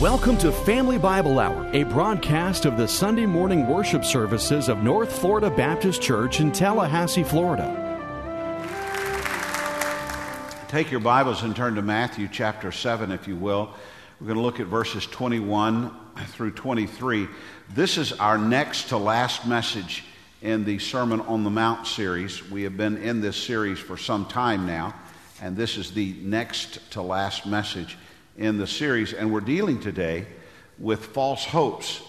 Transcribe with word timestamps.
Welcome 0.00 0.36
to 0.38 0.52
Family 0.52 0.98
Bible 0.98 1.38
Hour, 1.38 1.70
a 1.72 1.84
broadcast 1.84 2.66
of 2.66 2.76
the 2.76 2.86
Sunday 2.86 3.24
morning 3.24 3.66
worship 3.66 4.04
services 4.04 4.68
of 4.68 4.82
North 4.82 5.10
Florida 5.10 5.48
Baptist 5.48 6.02
Church 6.02 6.38
in 6.38 6.52
Tallahassee, 6.52 7.22
Florida. 7.22 7.64
Take 10.68 10.90
your 10.90 11.00
Bibles 11.00 11.44
and 11.44 11.56
turn 11.56 11.76
to 11.76 11.82
Matthew 11.82 12.28
chapter 12.30 12.70
7, 12.70 13.10
if 13.10 13.26
you 13.26 13.36
will. 13.36 13.70
We're 14.20 14.26
going 14.26 14.36
to 14.36 14.42
look 14.42 14.60
at 14.60 14.66
verses 14.66 15.06
21 15.06 15.90
through 16.26 16.50
23. 16.50 17.26
This 17.70 17.96
is 17.96 18.12
our 18.12 18.36
next 18.36 18.90
to 18.90 18.98
last 18.98 19.46
message 19.46 20.04
in 20.42 20.66
the 20.66 20.78
Sermon 20.78 21.22
on 21.22 21.42
the 21.42 21.48
Mount 21.48 21.86
series. 21.86 22.50
We 22.50 22.64
have 22.64 22.76
been 22.76 22.98
in 22.98 23.22
this 23.22 23.38
series 23.38 23.78
for 23.78 23.96
some 23.96 24.26
time 24.26 24.66
now, 24.66 24.94
and 25.40 25.56
this 25.56 25.78
is 25.78 25.92
the 25.92 26.14
next 26.20 26.90
to 26.90 27.00
last 27.00 27.46
message 27.46 27.96
in 28.36 28.58
the 28.58 28.66
series, 28.66 29.12
and 29.12 29.32
we're 29.32 29.40
dealing 29.40 29.80
today 29.80 30.26
with 30.78 31.06
false 31.06 31.44
hopes. 31.44 32.02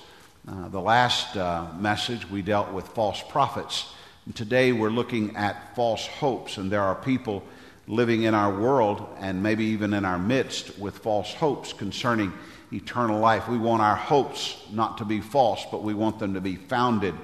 Uh, 0.48 0.68
the 0.70 0.80
last 0.80 1.36
uh, 1.38 1.68
message 1.80 2.30
we 2.30 2.42
dealt 2.42 2.72
with 2.74 2.88
false 2.90 3.24
prophets. 3.30 3.94
And 4.26 4.36
today 4.36 4.74
we're 4.74 4.90
looking 4.90 5.36
at 5.38 5.76
false 5.76 6.06
hopes, 6.06 6.58
and 6.58 6.70
there 6.70 6.82
are 6.82 6.96
people 6.96 7.44
living 7.88 8.24
in 8.24 8.34
our 8.34 8.54
world 8.54 9.08
and 9.20 9.42
maybe 9.42 9.66
even 9.66 9.94
in 9.94 10.04
our 10.04 10.20
midst 10.20 10.78
with 10.78 10.98
false 10.98 11.34
hopes 11.34 11.72
concerning 11.72 12.34
eternal 12.74 13.20
life. 13.20 13.48
We 13.48 13.58
want 13.58 13.82
our 13.82 13.96
hopes 13.96 14.62
not 14.74 14.98
to 14.98 15.06
be 15.06 15.22
false, 15.22 15.66
but 15.72 15.84
we 15.84 15.94
want 15.94 16.20
them 16.20 16.34
to 16.34 16.42
be 16.42 16.58
founded 16.58 17.16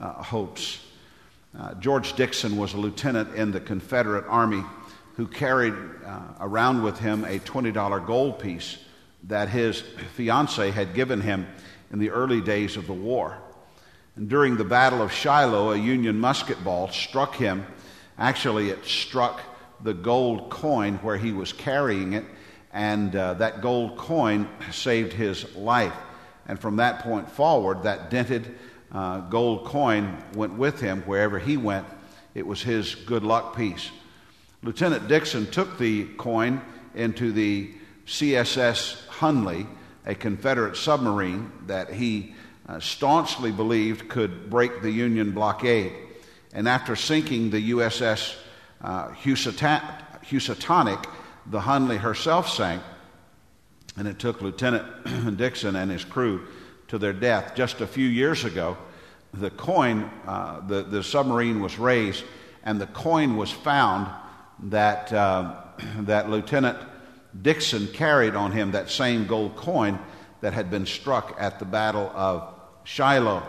uh, 0.00 0.12
hopes. 0.22 0.80
Uh, 1.58 1.74
George 1.74 2.14
Dixon 2.14 2.56
was 2.56 2.74
a 2.74 2.76
lieutenant 2.76 3.34
in 3.34 3.50
the 3.50 3.60
Confederate 3.60 4.26
Army 4.28 4.62
who 5.16 5.26
carried 5.26 5.74
uh, 6.04 6.20
around 6.40 6.82
with 6.82 6.98
him 6.98 7.24
a 7.24 7.38
$20 7.38 8.06
gold 8.06 8.38
piece 8.38 8.78
that 9.24 9.48
his 9.48 9.80
fiancee 10.16 10.70
had 10.70 10.94
given 10.94 11.20
him 11.20 11.46
in 11.92 11.98
the 11.98 12.10
early 12.10 12.40
days 12.40 12.76
of 12.76 12.86
the 12.86 12.92
war. 12.92 13.38
And 14.16 14.28
during 14.28 14.56
the 14.56 14.64
Battle 14.64 15.02
of 15.02 15.12
Shiloh, 15.12 15.72
a 15.72 15.76
Union 15.76 16.18
musket 16.18 16.62
ball 16.62 16.88
struck 16.88 17.34
him. 17.34 17.66
Actually, 18.18 18.70
it 18.70 18.84
struck 18.84 19.40
the 19.82 19.94
gold 19.94 20.50
coin 20.50 20.96
where 20.96 21.16
he 21.16 21.32
was 21.32 21.52
carrying 21.52 22.12
it, 22.12 22.24
and 22.72 23.14
uh, 23.14 23.34
that 23.34 23.60
gold 23.60 23.96
coin 23.96 24.48
saved 24.70 25.12
his 25.12 25.54
life. 25.56 25.94
And 26.46 26.58
from 26.58 26.76
that 26.76 27.00
point 27.00 27.30
forward, 27.30 27.82
that 27.84 28.10
dented 28.10 28.54
uh, 28.92 29.20
gold 29.20 29.64
coin 29.64 30.22
went 30.34 30.54
with 30.54 30.80
him 30.80 31.02
wherever 31.02 31.38
he 31.38 31.56
went. 31.56 31.86
It 32.34 32.46
was 32.46 32.62
his 32.62 32.94
good 32.94 33.24
luck 33.24 33.56
piece. 33.56 33.90
Lieutenant 34.64 35.08
Dixon 35.08 35.44
took 35.50 35.76
the 35.76 36.06
coin 36.16 36.62
into 36.94 37.32
the 37.32 37.70
CSS 38.06 39.06
Hunley, 39.08 39.66
a 40.06 40.14
Confederate 40.14 40.78
submarine 40.78 41.52
that 41.66 41.92
he 41.92 42.34
uh, 42.66 42.80
staunchly 42.80 43.52
believed 43.52 44.08
could 44.08 44.48
break 44.48 44.80
the 44.80 44.90
Union 44.90 45.32
blockade. 45.32 45.92
And 46.54 46.66
after 46.66 46.96
sinking 46.96 47.50
the 47.50 47.72
USS 47.72 48.36
uh, 48.80 49.08
Housatonic, 49.10 51.08
the 51.44 51.60
Hunley 51.60 51.98
herself 51.98 52.48
sank, 52.48 52.82
and 53.98 54.08
it 54.08 54.18
took 54.18 54.40
Lieutenant 54.40 55.36
Dixon 55.36 55.76
and 55.76 55.90
his 55.90 56.06
crew 56.06 56.46
to 56.88 56.96
their 56.96 57.12
death. 57.12 57.54
Just 57.54 57.82
a 57.82 57.86
few 57.86 58.08
years 58.08 58.46
ago, 58.46 58.78
the 59.34 59.50
coin, 59.50 60.10
uh, 60.26 60.66
the, 60.66 60.84
the 60.84 61.02
submarine 61.02 61.60
was 61.60 61.78
raised, 61.78 62.24
and 62.62 62.80
the 62.80 62.86
coin 62.86 63.36
was 63.36 63.50
found 63.50 64.08
that, 64.64 65.12
uh, 65.12 65.54
that 66.00 66.30
Lieutenant 66.30 66.78
Dixon 67.40 67.88
carried 67.88 68.34
on 68.34 68.52
him, 68.52 68.72
that 68.72 68.90
same 68.90 69.26
gold 69.26 69.56
coin 69.56 69.98
that 70.40 70.52
had 70.52 70.70
been 70.70 70.86
struck 70.86 71.36
at 71.38 71.58
the 71.58 71.64
Battle 71.64 72.10
of 72.14 72.52
Shiloh. 72.84 73.42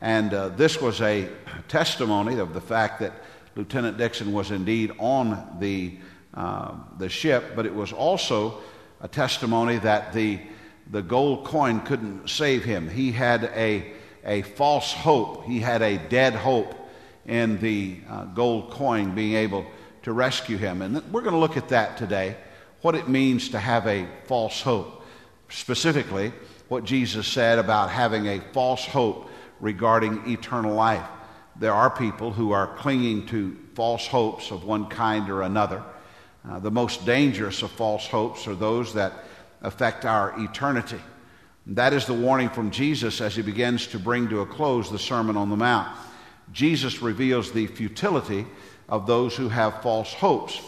And 0.00 0.34
uh, 0.34 0.48
this 0.50 0.80
was 0.80 1.00
a 1.00 1.28
testimony 1.68 2.38
of 2.38 2.54
the 2.54 2.60
fact 2.60 3.00
that 3.00 3.12
Lieutenant 3.54 3.98
Dixon 3.98 4.32
was 4.32 4.50
indeed 4.50 4.92
on 4.98 5.56
the, 5.60 5.96
uh, 6.34 6.74
the 6.98 7.08
ship, 7.08 7.52
but 7.54 7.66
it 7.66 7.74
was 7.74 7.92
also 7.92 8.58
a 9.00 9.08
testimony 9.08 9.78
that 9.78 10.12
the, 10.12 10.40
the 10.90 11.02
gold 11.02 11.44
coin 11.44 11.80
couldn't 11.80 12.28
save 12.28 12.64
him. 12.64 12.88
He 12.88 13.12
had 13.12 13.44
a, 13.54 13.92
a 14.24 14.42
false 14.42 14.92
hope, 14.92 15.44
he 15.44 15.60
had 15.60 15.82
a 15.82 15.98
dead 15.98 16.34
hope 16.34 16.74
in 17.26 17.58
the 17.60 17.98
uh, 18.08 18.24
gold 18.26 18.70
coin 18.70 19.14
being 19.14 19.34
able 19.34 19.66
to 20.02 20.12
rescue 20.12 20.56
him. 20.56 20.82
And 20.82 20.96
we're 21.12 21.22
going 21.22 21.34
to 21.34 21.38
look 21.38 21.56
at 21.56 21.68
that 21.68 21.96
today 21.96 22.36
what 22.80 22.94
it 22.94 23.08
means 23.08 23.50
to 23.50 23.58
have 23.58 23.86
a 23.86 24.06
false 24.24 24.60
hope. 24.60 25.04
Specifically, 25.48 26.32
what 26.68 26.84
Jesus 26.84 27.26
said 27.26 27.58
about 27.58 27.90
having 27.90 28.26
a 28.26 28.40
false 28.52 28.84
hope 28.84 29.28
regarding 29.60 30.28
eternal 30.30 30.74
life. 30.74 31.06
There 31.56 31.72
are 31.72 31.90
people 31.90 32.32
who 32.32 32.52
are 32.52 32.74
clinging 32.76 33.26
to 33.26 33.56
false 33.74 34.06
hopes 34.06 34.50
of 34.50 34.64
one 34.64 34.86
kind 34.86 35.30
or 35.30 35.42
another. 35.42 35.82
Uh, 36.48 36.58
the 36.58 36.70
most 36.70 37.06
dangerous 37.06 37.62
of 37.62 37.70
false 37.70 38.06
hopes 38.06 38.48
are 38.48 38.54
those 38.54 38.94
that 38.94 39.12
affect 39.60 40.04
our 40.04 40.34
eternity. 40.40 40.98
That 41.66 41.92
is 41.92 42.06
the 42.06 42.14
warning 42.14 42.48
from 42.48 42.72
Jesus 42.72 43.20
as 43.20 43.36
he 43.36 43.42
begins 43.42 43.86
to 43.88 43.98
bring 43.98 44.28
to 44.30 44.40
a 44.40 44.46
close 44.46 44.90
the 44.90 44.98
Sermon 44.98 45.36
on 45.36 45.50
the 45.50 45.56
Mount. 45.56 45.96
Jesus 46.52 47.00
reveals 47.00 47.52
the 47.52 47.68
futility 47.68 48.46
of 48.92 49.06
those 49.06 49.34
who 49.34 49.48
have 49.48 49.80
false 49.80 50.12
hopes. 50.12 50.60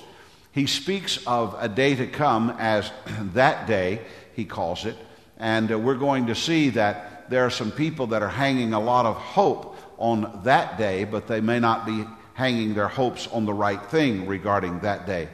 He 0.50 0.66
speaks 0.66 1.18
of 1.26 1.54
a 1.58 1.68
day 1.68 1.94
to 1.94 2.06
come 2.06 2.56
as 2.58 2.90
that 3.34 3.66
day, 3.66 4.00
he 4.32 4.46
calls 4.46 4.86
it, 4.86 4.96
and 5.36 5.70
uh, 5.70 5.78
we're 5.78 5.94
going 5.94 6.28
to 6.28 6.34
see 6.34 6.70
that 6.70 7.28
there 7.28 7.44
are 7.44 7.50
some 7.50 7.70
people 7.70 8.06
that 8.08 8.22
are 8.22 8.30
hanging 8.30 8.72
a 8.72 8.80
lot 8.80 9.04
of 9.04 9.16
hope 9.16 9.76
on 9.98 10.40
that 10.44 10.78
day, 10.78 11.04
but 11.04 11.26
they 11.26 11.42
may 11.42 11.60
not 11.60 11.84
be 11.84 12.06
hanging 12.32 12.72
their 12.72 12.88
hopes 12.88 13.26
on 13.26 13.44
the 13.44 13.52
right 13.52 13.82
thing 13.90 14.26
regarding 14.26 14.80
that 14.80 15.06
day. 15.06 15.28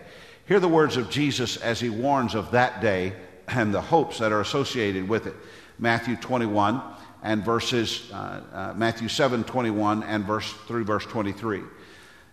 Hear 0.47 0.59
the 0.59 0.67
words 0.67 0.97
of 0.97 1.11
Jesus 1.11 1.59
as 1.59 1.78
he 1.78 1.91
warns 1.91 2.34
of 2.34 2.51
that 2.51 2.81
day 2.81 3.12
and 3.49 3.72
the 3.72 3.81
hopes 3.81 4.19
that 4.19 4.33
are 4.33 4.41
associated 4.41 5.09
with 5.09 5.28
it. 5.28 5.37
Matthew 5.78 6.17
21 6.17 6.83
and 7.22 7.45
verses, 7.45 8.11
uh, 8.12 8.41
uh, 8.53 8.75
Matthew 8.77 9.07
7 9.07 9.45
21 9.45 10.03
and 10.03 10.25
verse 10.25 10.53
through 10.67 10.83
verse 10.83 11.07
23. 11.07 11.62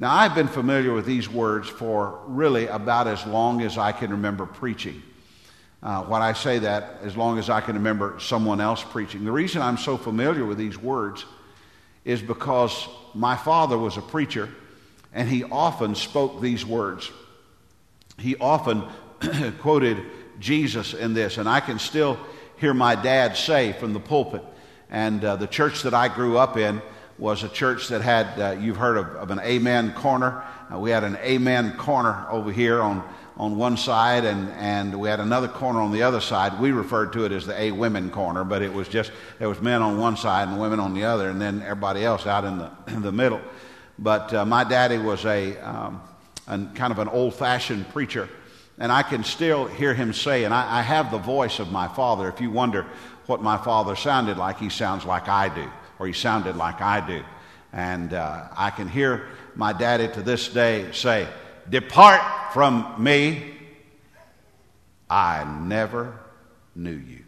Now, 0.00 0.14
I've 0.14 0.34
been 0.34 0.48
familiar 0.48 0.94
with 0.94 1.04
these 1.04 1.28
words 1.28 1.68
for 1.68 2.20
really 2.26 2.66
about 2.68 3.06
as 3.06 3.26
long 3.26 3.60
as 3.60 3.76
I 3.76 3.92
can 3.92 4.12
remember 4.12 4.46
preaching. 4.46 5.02
Uh, 5.82 6.04
when 6.04 6.22
I 6.22 6.32
say 6.32 6.58
that, 6.60 7.00
as 7.02 7.18
long 7.18 7.38
as 7.38 7.50
I 7.50 7.60
can 7.60 7.74
remember 7.74 8.18
someone 8.18 8.62
else 8.62 8.82
preaching. 8.82 9.26
The 9.26 9.32
reason 9.32 9.60
I'm 9.60 9.76
so 9.76 9.98
familiar 9.98 10.46
with 10.46 10.56
these 10.56 10.78
words 10.78 11.26
is 12.06 12.22
because 12.22 12.88
my 13.12 13.36
father 13.36 13.76
was 13.76 13.98
a 13.98 14.00
preacher 14.00 14.48
and 15.12 15.28
he 15.28 15.44
often 15.44 15.94
spoke 15.94 16.40
these 16.40 16.64
words. 16.64 17.10
He 18.16 18.36
often 18.36 18.84
quoted 19.60 19.98
Jesus 20.38 20.94
in 20.94 21.12
this, 21.12 21.36
and 21.36 21.46
I 21.46 21.60
can 21.60 21.78
still 21.78 22.18
hear 22.56 22.72
my 22.72 22.94
dad 22.94 23.36
say 23.36 23.72
from 23.72 23.92
the 23.92 24.00
pulpit. 24.00 24.42
And 24.88 25.22
uh, 25.22 25.36
the 25.36 25.46
church 25.46 25.82
that 25.82 25.92
I 25.92 26.08
grew 26.08 26.38
up 26.38 26.56
in, 26.56 26.80
was 27.20 27.42
a 27.42 27.48
church 27.50 27.88
that 27.88 28.00
had, 28.00 28.40
uh, 28.40 28.58
you've 28.58 28.78
heard 28.78 28.96
of, 28.96 29.06
of, 29.08 29.30
an 29.30 29.38
Amen 29.40 29.92
corner. 29.92 30.42
Uh, 30.72 30.78
we 30.78 30.90
had 30.90 31.04
an 31.04 31.16
Amen 31.16 31.76
corner 31.76 32.26
over 32.30 32.50
here 32.50 32.80
on, 32.80 33.06
on 33.36 33.58
one 33.58 33.76
side, 33.76 34.24
and, 34.24 34.48
and 34.52 34.98
we 34.98 35.06
had 35.06 35.20
another 35.20 35.46
corner 35.46 35.82
on 35.82 35.92
the 35.92 36.02
other 36.02 36.22
side. 36.22 36.58
We 36.58 36.72
referred 36.72 37.12
to 37.12 37.26
it 37.26 37.32
as 37.32 37.44
the 37.44 37.60
A 37.60 37.72
Women 37.72 38.10
corner, 38.10 38.42
but 38.42 38.62
it 38.62 38.72
was 38.72 38.88
just, 38.88 39.12
there 39.38 39.50
was 39.50 39.60
men 39.60 39.82
on 39.82 39.98
one 39.98 40.16
side 40.16 40.48
and 40.48 40.58
women 40.58 40.80
on 40.80 40.94
the 40.94 41.04
other, 41.04 41.28
and 41.28 41.38
then 41.38 41.60
everybody 41.60 42.06
else 42.06 42.26
out 42.26 42.46
in 42.46 42.56
the, 42.56 42.70
in 42.86 43.02
the 43.02 43.12
middle. 43.12 43.42
But 43.98 44.32
uh, 44.32 44.46
my 44.46 44.64
daddy 44.64 44.96
was 44.96 45.26
a, 45.26 45.58
um, 45.58 46.00
a 46.48 46.58
kind 46.74 46.90
of 46.90 46.98
an 47.00 47.08
old 47.08 47.34
fashioned 47.34 47.86
preacher. 47.90 48.30
And 48.78 48.90
I 48.90 49.02
can 49.02 49.24
still 49.24 49.66
hear 49.66 49.92
him 49.92 50.14
say, 50.14 50.44
and 50.44 50.54
I, 50.54 50.78
I 50.78 50.80
have 50.80 51.10
the 51.10 51.18
voice 51.18 51.58
of 51.58 51.70
my 51.70 51.86
father. 51.86 52.30
If 52.30 52.40
you 52.40 52.50
wonder 52.50 52.86
what 53.26 53.42
my 53.42 53.58
father 53.58 53.94
sounded 53.94 54.38
like, 54.38 54.58
he 54.58 54.70
sounds 54.70 55.04
like 55.04 55.28
I 55.28 55.54
do 55.54 55.70
or 56.00 56.06
he 56.06 56.14
sounded 56.14 56.56
like 56.56 56.80
I 56.80 57.06
do. 57.06 57.22
And 57.74 58.14
uh, 58.14 58.48
I 58.56 58.70
can 58.70 58.88
hear 58.88 59.28
my 59.54 59.74
daddy 59.74 60.08
to 60.08 60.22
this 60.22 60.48
day 60.48 60.90
say, 60.92 61.28
Depart 61.68 62.54
from 62.54 62.94
me. 62.98 63.54
I 65.10 65.44
never 65.44 66.18
knew 66.74 66.90
you. 66.90 67.22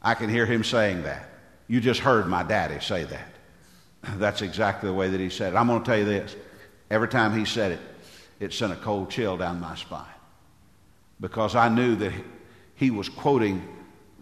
I 0.00 0.14
can 0.14 0.30
hear 0.30 0.46
him 0.46 0.64
saying 0.64 1.02
that. 1.02 1.28
You 1.68 1.80
just 1.80 2.00
heard 2.00 2.26
my 2.26 2.42
daddy 2.42 2.80
say 2.80 3.04
that. 3.04 3.28
That's 4.18 4.40
exactly 4.40 4.88
the 4.88 4.94
way 4.94 5.10
that 5.10 5.20
he 5.20 5.28
said 5.28 5.52
it. 5.52 5.56
I'm 5.56 5.66
going 5.66 5.80
to 5.80 5.86
tell 5.86 5.98
you 5.98 6.06
this. 6.06 6.34
Every 6.90 7.08
time 7.08 7.38
he 7.38 7.44
said 7.44 7.72
it, 7.72 7.80
it 8.40 8.52
sent 8.54 8.72
a 8.72 8.76
cold 8.76 9.10
chill 9.10 9.36
down 9.36 9.60
my 9.60 9.76
spine 9.76 10.06
because 11.20 11.54
I 11.54 11.68
knew 11.68 11.94
that 11.96 12.12
he 12.74 12.90
was 12.90 13.08
quoting 13.10 13.62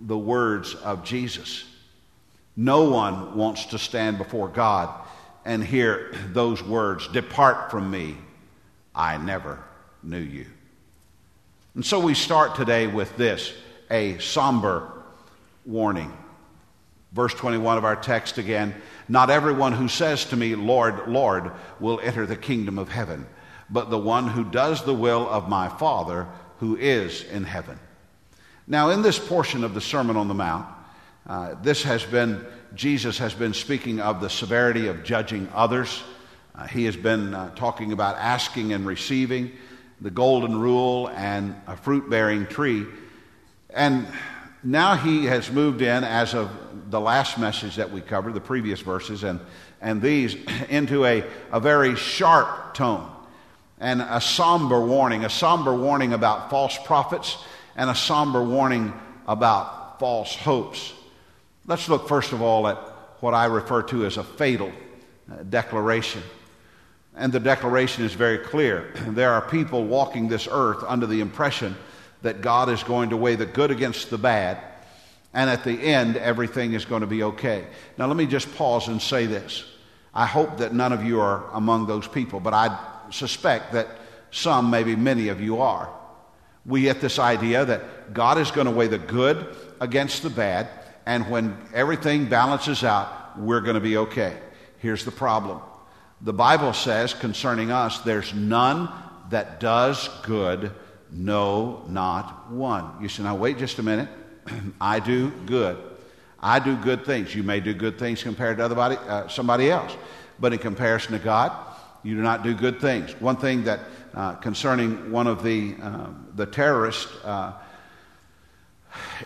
the 0.00 0.18
words 0.18 0.74
of 0.74 1.04
Jesus. 1.04 1.69
No 2.56 2.84
one 2.90 3.36
wants 3.36 3.66
to 3.66 3.78
stand 3.78 4.18
before 4.18 4.48
God 4.48 4.92
and 5.44 5.64
hear 5.64 6.12
those 6.32 6.62
words 6.62 7.08
Depart 7.08 7.70
from 7.70 7.90
me, 7.90 8.16
I 8.94 9.16
never 9.16 9.58
knew 10.02 10.18
you. 10.18 10.46
And 11.74 11.84
so 11.84 12.00
we 12.00 12.14
start 12.14 12.56
today 12.56 12.86
with 12.86 13.16
this 13.16 13.52
a 13.90 14.18
somber 14.18 14.90
warning. 15.64 16.12
Verse 17.12 17.34
21 17.34 17.78
of 17.78 17.84
our 17.84 17.96
text 17.96 18.38
again 18.38 18.74
Not 19.08 19.30
everyone 19.30 19.72
who 19.72 19.88
says 19.88 20.24
to 20.26 20.36
me, 20.36 20.54
Lord, 20.54 21.08
Lord, 21.08 21.52
will 21.78 22.00
enter 22.00 22.26
the 22.26 22.36
kingdom 22.36 22.78
of 22.78 22.88
heaven, 22.88 23.26
but 23.68 23.90
the 23.90 23.98
one 23.98 24.28
who 24.28 24.44
does 24.44 24.84
the 24.84 24.94
will 24.94 25.28
of 25.28 25.48
my 25.48 25.68
Father 25.68 26.26
who 26.58 26.76
is 26.76 27.24
in 27.24 27.44
heaven. 27.44 27.78
Now, 28.66 28.90
in 28.90 29.02
this 29.02 29.18
portion 29.18 29.64
of 29.64 29.74
the 29.74 29.80
Sermon 29.80 30.16
on 30.16 30.28
the 30.28 30.34
Mount, 30.34 30.66
uh, 31.26 31.54
this 31.62 31.82
has 31.82 32.04
been, 32.04 32.44
Jesus 32.74 33.18
has 33.18 33.34
been 33.34 33.54
speaking 33.54 34.00
of 34.00 34.20
the 34.20 34.30
severity 34.30 34.88
of 34.88 35.04
judging 35.04 35.48
others. 35.54 36.02
Uh, 36.54 36.66
he 36.66 36.84
has 36.84 36.96
been 36.96 37.34
uh, 37.34 37.54
talking 37.54 37.92
about 37.92 38.16
asking 38.16 38.72
and 38.72 38.86
receiving, 38.86 39.52
the 40.00 40.10
golden 40.10 40.58
rule, 40.58 41.08
and 41.10 41.54
a 41.66 41.76
fruit 41.76 42.10
bearing 42.10 42.46
tree. 42.46 42.86
And 43.70 44.06
now 44.62 44.96
he 44.96 45.26
has 45.26 45.50
moved 45.50 45.82
in, 45.82 46.04
as 46.04 46.34
of 46.34 46.50
the 46.90 47.00
last 47.00 47.38
message 47.38 47.76
that 47.76 47.90
we 47.90 48.00
covered, 48.00 48.34
the 48.34 48.40
previous 48.40 48.80
verses, 48.80 49.22
and, 49.22 49.40
and 49.80 50.02
these, 50.02 50.36
into 50.68 51.04
a, 51.04 51.24
a 51.52 51.60
very 51.60 51.96
sharp 51.96 52.74
tone 52.74 53.10
and 53.80 54.02
a 54.02 54.20
somber 54.20 54.84
warning, 54.84 55.24
a 55.24 55.30
somber 55.30 55.74
warning 55.74 56.12
about 56.12 56.50
false 56.50 56.76
prophets, 56.84 57.42
and 57.76 57.88
a 57.88 57.94
somber 57.94 58.42
warning 58.42 58.92
about 59.26 59.98
false 59.98 60.36
hopes. 60.36 60.92
Let's 61.66 61.88
look 61.88 62.08
first 62.08 62.32
of 62.32 62.42
all 62.42 62.66
at 62.68 62.76
what 63.20 63.34
I 63.34 63.44
refer 63.46 63.82
to 63.84 64.06
as 64.06 64.16
a 64.16 64.24
fatal 64.24 64.72
uh, 65.30 65.42
declaration. 65.48 66.22
And 67.16 67.32
the 67.32 67.40
declaration 67.40 68.04
is 68.04 68.14
very 68.14 68.38
clear. 68.38 68.92
There 69.08 69.32
are 69.32 69.42
people 69.42 69.84
walking 69.84 70.28
this 70.28 70.48
earth 70.50 70.82
under 70.86 71.06
the 71.06 71.20
impression 71.20 71.76
that 72.22 72.40
God 72.40 72.68
is 72.68 72.82
going 72.82 73.10
to 73.10 73.16
weigh 73.16 73.36
the 73.36 73.46
good 73.46 73.70
against 73.70 74.10
the 74.10 74.18
bad, 74.18 74.58
and 75.32 75.48
at 75.48 75.64
the 75.64 75.72
end, 75.72 76.16
everything 76.16 76.72
is 76.72 76.84
going 76.84 77.00
to 77.00 77.06
be 77.06 77.22
okay. 77.22 77.66
Now, 77.96 78.06
let 78.06 78.16
me 78.16 78.26
just 78.26 78.52
pause 78.56 78.88
and 78.88 79.00
say 79.00 79.26
this. 79.26 79.64
I 80.12 80.26
hope 80.26 80.58
that 80.58 80.74
none 80.74 80.92
of 80.92 81.04
you 81.04 81.20
are 81.20 81.48
among 81.52 81.86
those 81.86 82.08
people, 82.08 82.40
but 82.40 82.52
I 82.52 82.76
suspect 83.10 83.72
that 83.72 83.86
some, 84.30 84.70
maybe 84.70 84.96
many 84.96 85.28
of 85.28 85.40
you 85.40 85.60
are. 85.60 85.88
We 86.66 86.82
get 86.82 87.00
this 87.00 87.18
idea 87.18 87.64
that 87.64 88.12
God 88.12 88.38
is 88.38 88.50
going 88.50 88.66
to 88.66 88.72
weigh 88.72 88.88
the 88.88 88.98
good 88.98 89.56
against 89.80 90.22
the 90.22 90.30
bad, 90.30 90.68
and 91.10 91.28
when 91.28 91.58
everything 91.74 92.26
balances 92.26 92.84
out, 92.84 93.36
we're 93.36 93.62
going 93.62 93.74
to 93.74 93.80
be 93.80 93.96
okay. 93.96 94.38
Here's 94.78 95.04
the 95.04 95.10
problem 95.10 95.60
the 96.20 96.32
Bible 96.32 96.72
says 96.72 97.14
concerning 97.14 97.72
us, 97.72 97.98
there's 98.02 98.32
none 98.32 98.88
that 99.30 99.58
does 99.58 100.08
good, 100.22 100.70
no, 101.10 101.84
not 101.88 102.52
one. 102.52 103.02
You 103.02 103.08
say, 103.08 103.24
now 103.24 103.34
wait 103.34 103.58
just 103.58 103.80
a 103.80 103.82
minute. 103.82 104.08
I 104.80 105.00
do 105.00 105.32
good. 105.46 105.78
I 106.38 106.60
do 106.60 106.76
good 106.76 107.04
things. 107.04 107.34
You 107.34 107.42
may 107.42 107.58
do 107.58 107.74
good 107.74 107.98
things 107.98 108.22
compared 108.22 108.58
to 108.58 108.64
other 108.64 108.76
body, 108.76 108.96
uh, 108.96 109.26
somebody 109.26 109.68
else, 109.68 109.96
but 110.38 110.52
in 110.52 110.60
comparison 110.60 111.12
to 111.14 111.18
God, 111.18 111.50
you 112.04 112.14
do 112.14 112.22
not 112.22 112.44
do 112.44 112.54
good 112.54 112.80
things. 112.80 113.20
One 113.20 113.36
thing 113.36 113.64
that 113.64 113.80
uh, 114.14 114.34
concerning 114.36 115.10
one 115.10 115.26
of 115.26 115.42
the 115.42 115.74
uh, 115.82 116.06
the 116.36 116.46
terrorists 116.46 117.12
uh, 117.24 117.54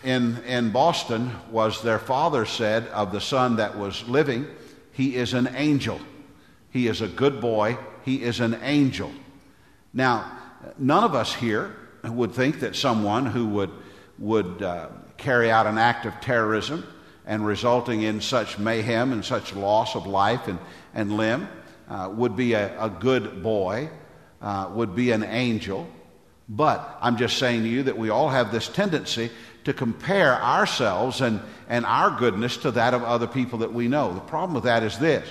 in 0.02 0.38
in 0.44 0.70
Boston 0.70 1.32
was 1.50 1.82
their 1.82 1.98
father 1.98 2.44
said 2.44 2.86
of 2.88 3.12
the 3.12 3.20
son 3.20 3.56
that 3.56 3.78
was 3.78 4.06
living, 4.08 4.46
he 4.92 5.16
is 5.16 5.34
an 5.34 5.48
angel. 5.54 6.00
He 6.70 6.88
is 6.88 7.00
a 7.00 7.08
good 7.08 7.40
boy. 7.40 7.78
He 8.04 8.22
is 8.22 8.40
an 8.40 8.58
angel. 8.62 9.12
Now, 9.92 10.30
none 10.78 11.04
of 11.04 11.14
us 11.14 11.34
here 11.34 11.74
would 12.02 12.32
think 12.32 12.60
that 12.60 12.76
someone 12.76 13.26
who 13.26 13.46
would 13.46 13.70
would 14.18 14.62
uh, 14.62 14.88
carry 15.16 15.50
out 15.50 15.66
an 15.66 15.78
act 15.78 16.06
of 16.06 16.20
terrorism 16.20 16.86
and 17.26 17.46
resulting 17.46 18.02
in 18.02 18.20
such 18.20 18.58
mayhem 18.58 19.12
and 19.12 19.24
such 19.24 19.54
loss 19.54 19.96
of 19.96 20.06
life 20.06 20.46
and, 20.46 20.58
and 20.94 21.16
limb 21.16 21.48
uh, 21.88 22.10
would 22.12 22.36
be 22.36 22.52
a, 22.52 22.80
a 22.80 22.90
good 22.90 23.42
boy, 23.42 23.88
uh, 24.42 24.70
would 24.72 24.94
be 24.94 25.10
an 25.10 25.22
angel. 25.22 25.88
But 26.48 26.98
I'm 27.00 27.16
just 27.16 27.38
saying 27.38 27.62
to 27.62 27.68
you 27.68 27.84
that 27.84 27.96
we 27.96 28.10
all 28.10 28.28
have 28.28 28.52
this 28.52 28.68
tendency 28.68 29.30
to 29.64 29.72
compare 29.72 30.40
ourselves 30.42 31.20
and, 31.20 31.40
and 31.68 31.84
our 31.86 32.10
goodness 32.10 32.56
to 32.58 32.70
that 32.72 32.94
of 32.94 33.02
other 33.02 33.26
people 33.26 33.60
that 33.60 33.72
we 33.72 33.88
know. 33.88 34.12
The 34.12 34.20
problem 34.20 34.54
with 34.54 34.64
that 34.64 34.82
is 34.82 34.98
this 34.98 35.28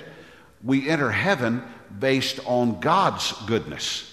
we 0.63 0.89
enter 0.89 1.12
heaven 1.12 1.63
based 2.00 2.39
on 2.45 2.80
God's 2.80 3.33
goodness. 3.45 4.09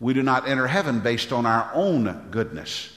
We 0.00 0.14
do 0.14 0.22
not 0.22 0.48
enter 0.48 0.66
heaven 0.66 1.00
based 1.00 1.32
on 1.32 1.44
our 1.44 1.70
own 1.74 2.28
goodness. 2.30 2.94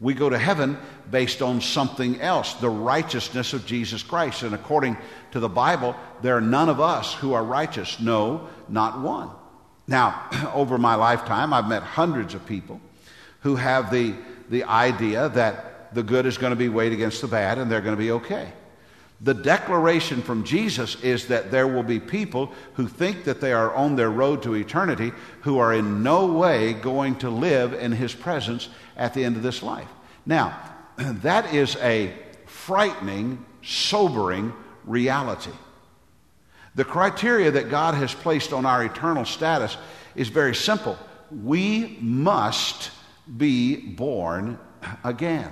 We 0.00 0.14
go 0.14 0.30
to 0.30 0.38
heaven 0.38 0.78
based 1.10 1.42
on 1.42 1.60
something 1.60 2.20
else, 2.20 2.54
the 2.54 2.70
righteousness 2.70 3.52
of 3.52 3.66
Jesus 3.66 4.02
Christ. 4.02 4.42
And 4.44 4.54
according 4.54 4.96
to 5.32 5.40
the 5.40 5.48
Bible, 5.48 5.96
there 6.22 6.36
are 6.36 6.40
none 6.40 6.68
of 6.68 6.80
us 6.80 7.14
who 7.14 7.34
are 7.34 7.44
righteous. 7.44 7.98
No, 8.00 8.48
not 8.68 9.00
one. 9.00 9.30
Now, 9.86 10.28
over 10.54 10.78
my 10.78 10.94
lifetime, 10.94 11.52
I've 11.52 11.68
met 11.68 11.82
hundreds 11.82 12.34
of 12.34 12.46
people 12.46 12.80
who 13.40 13.56
have 13.56 13.90
the, 13.90 14.14
the 14.50 14.64
idea 14.64 15.28
that 15.30 15.77
the 15.92 16.02
good 16.02 16.26
is 16.26 16.38
going 16.38 16.50
to 16.50 16.56
be 16.56 16.68
weighed 16.68 16.92
against 16.92 17.20
the 17.20 17.28
bad 17.28 17.58
and 17.58 17.70
they're 17.70 17.80
going 17.80 17.96
to 17.96 18.02
be 18.02 18.10
okay. 18.12 18.52
The 19.20 19.34
declaration 19.34 20.22
from 20.22 20.44
Jesus 20.44 21.00
is 21.02 21.26
that 21.26 21.50
there 21.50 21.66
will 21.66 21.82
be 21.82 21.98
people 21.98 22.52
who 22.74 22.86
think 22.86 23.24
that 23.24 23.40
they 23.40 23.52
are 23.52 23.74
on 23.74 23.96
their 23.96 24.10
road 24.10 24.44
to 24.44 24.54
eternity 24.54 25.12
who 25.42 25.58
are 25.58 25.74
in 25.74 26.04
no 26.04 26.26
way 26.26 26.72
going 26.72 27.16
to 27.16 27.30
live 27.30 27.72
in 27.72 27.90
his 27.90 28.14
presence 28.14 28.68
at 28.96 29.14
the 29.14 29.24
end 29.24 29.36
of 29.36 29.42
this 29.42 29.62
life. 29.62 29.88
Now, 30.24 30.56
that 30.96 31.52
is 31.52 31.74
a 31.76 32.14
frightening, 32.46 33.44
sobering 33.62 34.52
reality. 34.84 35.52
The 36.76 36.84
criteria 36.84 37.50
that 37.50 37.70
God 37.70 37.94
has 37.94 38.14
placed 38.14 38.52
on 38.52 38.64
our 38.64 38.84
eternal 38.84 39.24
status 39.24 39.76
is 40.14 40.28
very 40.28 40.54
simple. 40.54 40.96
We 41.30 41.98
must 42.00 42.92
be 43.36 43.76
born 43.76 44.60
again. 45.02 45.50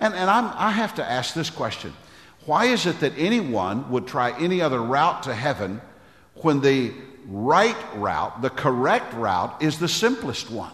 And, 0.00 0.14
and 0.14 0.30
I'm, 0.30 0.46
I 0.56 0.70
have 0.70 0.94
to 0.96 1.04
ask 1.08 1.34
this 1.34 1.50
question 1.50 1.92
why 2.46 2.64
is 2.66 2.86
it 2.86 3.00
that 3.00 3.12
anyone 3.16 3.90
would 3.90 4.06
try 4.06 4.36
any 4.40 4.62
other 4.62 4.80
route 4.82 5.24
to 5.24 5.34
heaven 5.34 5.80
when 6.36 6.60
the 6.60 6.92
right 7.26 7.76
route, 7.94 8.40
the 8.40 8.50
correct 8.50 9.12
route, 9.14 9.62
is 9.62 9.78
the 9.78 9.88
simplest 9.88 10.50
one? 10.50 10.72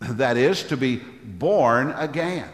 That 0.00 0.36
is, 0.36 0.64
to 0.64 0.76
be 0.76 0.96
born 0.96 1.92
again. 1.92 2.48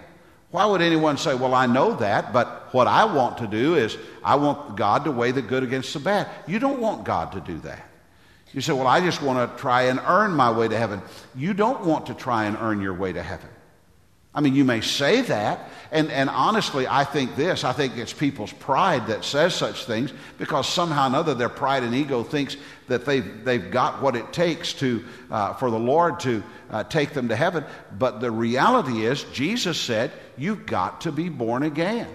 Why 0.50 0.66
would 0.66 0.82
anyone 0.82 1.16
say, 1.16 1.34
Well, 1.34 1.54
I 1.54 1.66
know 1.66 1.94
that, 1.96 2.32
but 2.32 2.72
what 2.72 2.86
I 2.86 3.04
want 3.04 3.38
to 3.38 3.46
do 3.46 3.76
is 3.76 3.96
I 4.24 4.36
want 4.36 4.76
God 4.76 5.04
to 5.04 5.12
weigh 5.12 5.30
the 5.30 5.42
good 5.42 5.62
against 5.62 5.92
the 5.92 6.00
bad? 6.00 6.28
You 6.46 6.58
don't 6.58 6.80
want 6.80 7.04
God 7.04 7.32
to 7.32 7.40
do 7.40 7.58
that. 7.60 7.86
You 8.52 8.60
say, 8.60 8.72
Well, 8.72 8.86
I 8.86 9.00
just 9.00 9.22
want 9.22 9.50
to 9.50 9.60
try 9.60 9.84
and 9.84 10.00
earn 10.06 10.32
my 10.32 10.50
way 10.50 10.68
to 10.68 10.76
heaven. 10.76 11.00
You 11.34 11.54
don't 11.54 11.84
want 11.84 12.06
to 12.06 12.14
try 12.14 12.44
and 12.44 12.56
earn 12.60 12.80
your 12.80 12.94
way 12.94 13.12
to 13.12 13.22
heaven. 13.22 13.48
I 14.38 14.40
mean, 14.40 14.54
you 14.54 14.64
may 14.64 14.82
say 14.82 15.22
that, 15.22 15.68
and, 15.90 16.12
and 16.12 16.30
honestly, 16.30 16.86
I 16.86 17.02
think 17.02 17.34
this 17.34 17.64
I 17.64 17.72
think 17.72 17.96
it's 17.96 18.12
people's 18.12 18.52
pride 18.52 19.08
that 19.08 19.24
says 19.24 19.52
such 19.52 19.84
things 19.84 20.12
because 20.38 20.68
somehow 20.68 21.06
or 21.06 21.06
another 21.08 21.34
their 21.34 21.48
pride 21.48 21.82
and 21.82 21.92
ego 21.92 22.22
thinks 22.22 22.56
that 22.86 23.04
they've, 23.04 23.44
they've 23.44 23.68
got 23.68 24.00
what 24.00 24.14
it 24.14 24.32
takes 24.32 24.74
to, 24.74 25.04
uh, 25.28 25.54
for 25.54 25.72
the 25.72 25.78
Lord 25.78 26.20
to 26.20 26.44
uh, 26.70 26.84
take 26.84 27.14
them 27.14 27.30
to 27.30 27.34
heaven. 27.34 27.64
But 27.98 28.20
the 28.20 28.30
reality 28.30 29.06
is, 29.06 29.24
Jesus 29.32 29.76
said, 29.76 30.12
You've 30.36 30.66
got 30.66 31.00
to 31.00 31.10
be 31.10 31.28
born 31.28 31.64
again. 31.64 32.06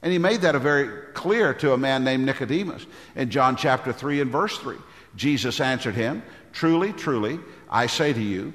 And 0.00 0.10
he 0.10 0.18
made 0.18 0.40
that 0.40 0.54
a 0.54 0.58
very 0.58 1.12
clear 1.12 1.52
to 1.52 1.74
a 1.74 1.76
man 1.76 2.02
named 2.02 2.24
Nicodemus 2.24 2.86
in 3.14 3.28
John 3.28 3.56
chapter 3.56 3.92
3 3.92 4.22
and 4.22 4.30
verse 4.30 4.56
3. 4.56 4.76
Jesus 5.16 5.60
answered 5.60 5.96
him, 5.96 6.22
Truly, 6.54 6.94
truly, 6.94 7.38
I 7.68 7.88
say 7.88 8.14
to 8.14 8.22
you, 8.22 8.54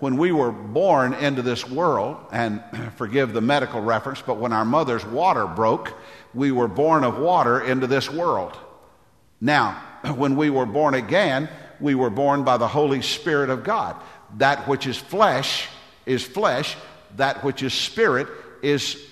When 0.00 0.16
we 0.16 0.32
were 0.32 0.50
born 0.50 1.14
into 1.14 1.42
this 1.42 1.68
world, 1.68 2.16
and 2.32 2.62
forgive 2.96 3.32
the 3.32 3.40
medical 3.40 3.80
reference, 3.80 4.22
but 4.22 4.38
when 4.38 4.52
our 4.52 4.64
mother's 4.64 5.04
water 5.04 5.46
broke, 5.46 5.94
we 6.34 6.52
were 6.52 6.68
born 6.68 7.04
of 7.04 7.18
water 7.18 7.60
into 7.60 7.86
this 7.86 8.10
world. 8.10 8.58
Now, 9.40 9.82
when 10.16 10.36
we 10.36 10.50
were 10.50 10.66
born 10.66 10.94
again, 10.94 11.48
we 11.80 11.94
were 11.94 12.10
born 12.10 12.44
by 12.44 12.56
the 12.56 12.68
Holy 12.68 13.02
Spirit 13.02 13.50
of 13.50 13.64
God. 13.64 13.96
That 14.38 14.66
which 14.68 14.86
is 14.86 14.96
flesh 14.96 15.68
is 16.06 16.24
flesh, 16.24 16.76
that 17.16 17.42
which 17.44 17.62
is 17.62 17.74
spirit 17.74 18.28
is 18.62 19.02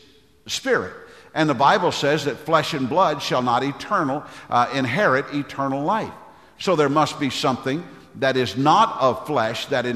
spirit. 0.47 0.93
And 1.35 1.49
the 1.49 1.55
Bible 1.55 1.93
says 1.93 2.25
that 2.25 2.37
flesh 2.39 2.75
and 2.75 2.89
blood 2.89 3.23
shall 3.23 3.43
not 3.43 3.63
eternal 3.63 4.25
uh, 4.49 4.69
inherit 4.73 5.35
eternal 5.35 5.83
life. 5.83 6.13
So 6.59 6.77
there 6.77 6.89
must 6.89 7.21
be 7.21 7.31
something 7.31 7.87
that 8.17 8.37
is 8.37 8.57
not 8.57 9.01
of 9.01 9.27
flesh 9.27 9.67
that 9.67 9.87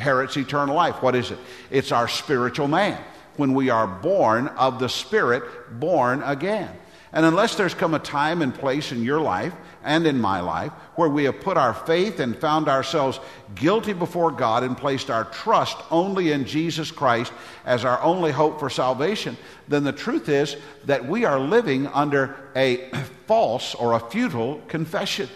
inherits 0.00 0.38
eternal 0.38 0.74
life. 0.74 1.02
What 1.02 1.14
is 1.14 1.30
it? 1.30 1.38
It's 1.70 1.92
our 1.92 2.08
spiritual 2.08 2.68
man. 2.68 2.98
When 3.36 3.52
we 3.52 3.68
are 3.68 3.86
born 3.86 4.48
of 4.48 4.78
the 4.78 4.88
Spirit, 4.88 5.44
born 5.78 6.22
again. 6.22 6.74
And 7.12 7.26
unless 7.26 7.56
there's 7.56 7.74
come 7.74 7.92
a 7.92 7.98
time 7.98 8.40
and 8.40 8.54
place 8.54 8.92
in 8.92 9.02
your 9.02 9.20
life 9.20 9.52
and 9.84 10.06
in 10.06 10.18
my 10.18 10.40
life 10.40 10.72
where 10.94 11.08
we 11.08 11.24
have 11.24 11.40
put 11.40 11.56
our 11.58 11.74
faith 11.74 12.18
and 12.18 12.36
found 12.36 12.68
ourselves 12.68 13.20
guilty 13.54 13.92
before 13.92 14.30
God 14.30 14.62
and 14.62 14.76
placed 14.76 15.10
our 15.10 15.24
trust 15.24 15.76
only 15.90 16.32
in 16.32 16.46
Jesus 16.46 16.90
Christ 16.90 17.32
as 17.66 17.84
our 17.84 18.00
only 18.00 18.30
hope 18.32 18.58
for 18.58 18.70
salvation, 18.70 19.36
then 19.68 19.84
the 19.84 19.92
truth 19.92 20.28
is 20.28 20.56
that 20.84 21.04
we 21.04 21.24
are 21.24 21.38
living 21.38 21.88
under 21.88 22.36
a 22.56 22.90
false 23.26 23.74
or 23.74 23.94
a 23.94 24.00
futile 24.00 24.62
confession. 24.68 25.28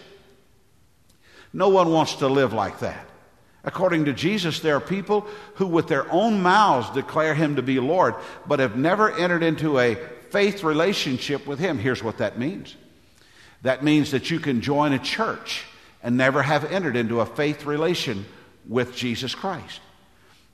No 1.53 1.69
one 1.69 1.93
wants 1.93 2.15
to 2.17 2.29
live 2.29 2.53
like 2.53 2.79
that. 2.79 3.09
According 3.65 4.05
to 4.07 4.13
Jesus, 4.13 4.61
there 4.61 4.77
are 4.77 4.81
people 4.81 5.27
who, 5.55 5.67
with 5.67 5.89
their 5.89 6.11
own 6.13 6.43
mouths, 6.43 6.91
declare 6.91 7.35
him 7.35 7.57
to 7.57 7.63
be 7.63 7.81
Lord, 7.81 8.15
but 8.47 8.61
have 8.61 8.77
never 8.77 9.11
entered 9.11 9.43
into 9.43 9.79
a 9.79 9.97
faith 10.35 10.65
relationship 10.65 11.47
with 11.47 11.61
Him. 11.61 11.79
Here's 11.79 12.03
what 12.03 12.19
that 12.19 12.39
means 12.41 12.75
that 13.63 13.85
means 13.85 14.11
that 14.11 14.33
you 14.33 14.41
can 14.41 14.61
join 14.61 14.93
a 14.93 14.99
church 14.99 15.65
and 16.03 16.17
never 16.17 16.43
have 16.43 16.65
entered 16.65 16.97
into 16.97 17.21
a 17.21 17.27
faith 17.27 17.65
relation 17.65 18.27
with 18.69 18.97
Jesus 18.97 19.35
Christ. 19.35 19.81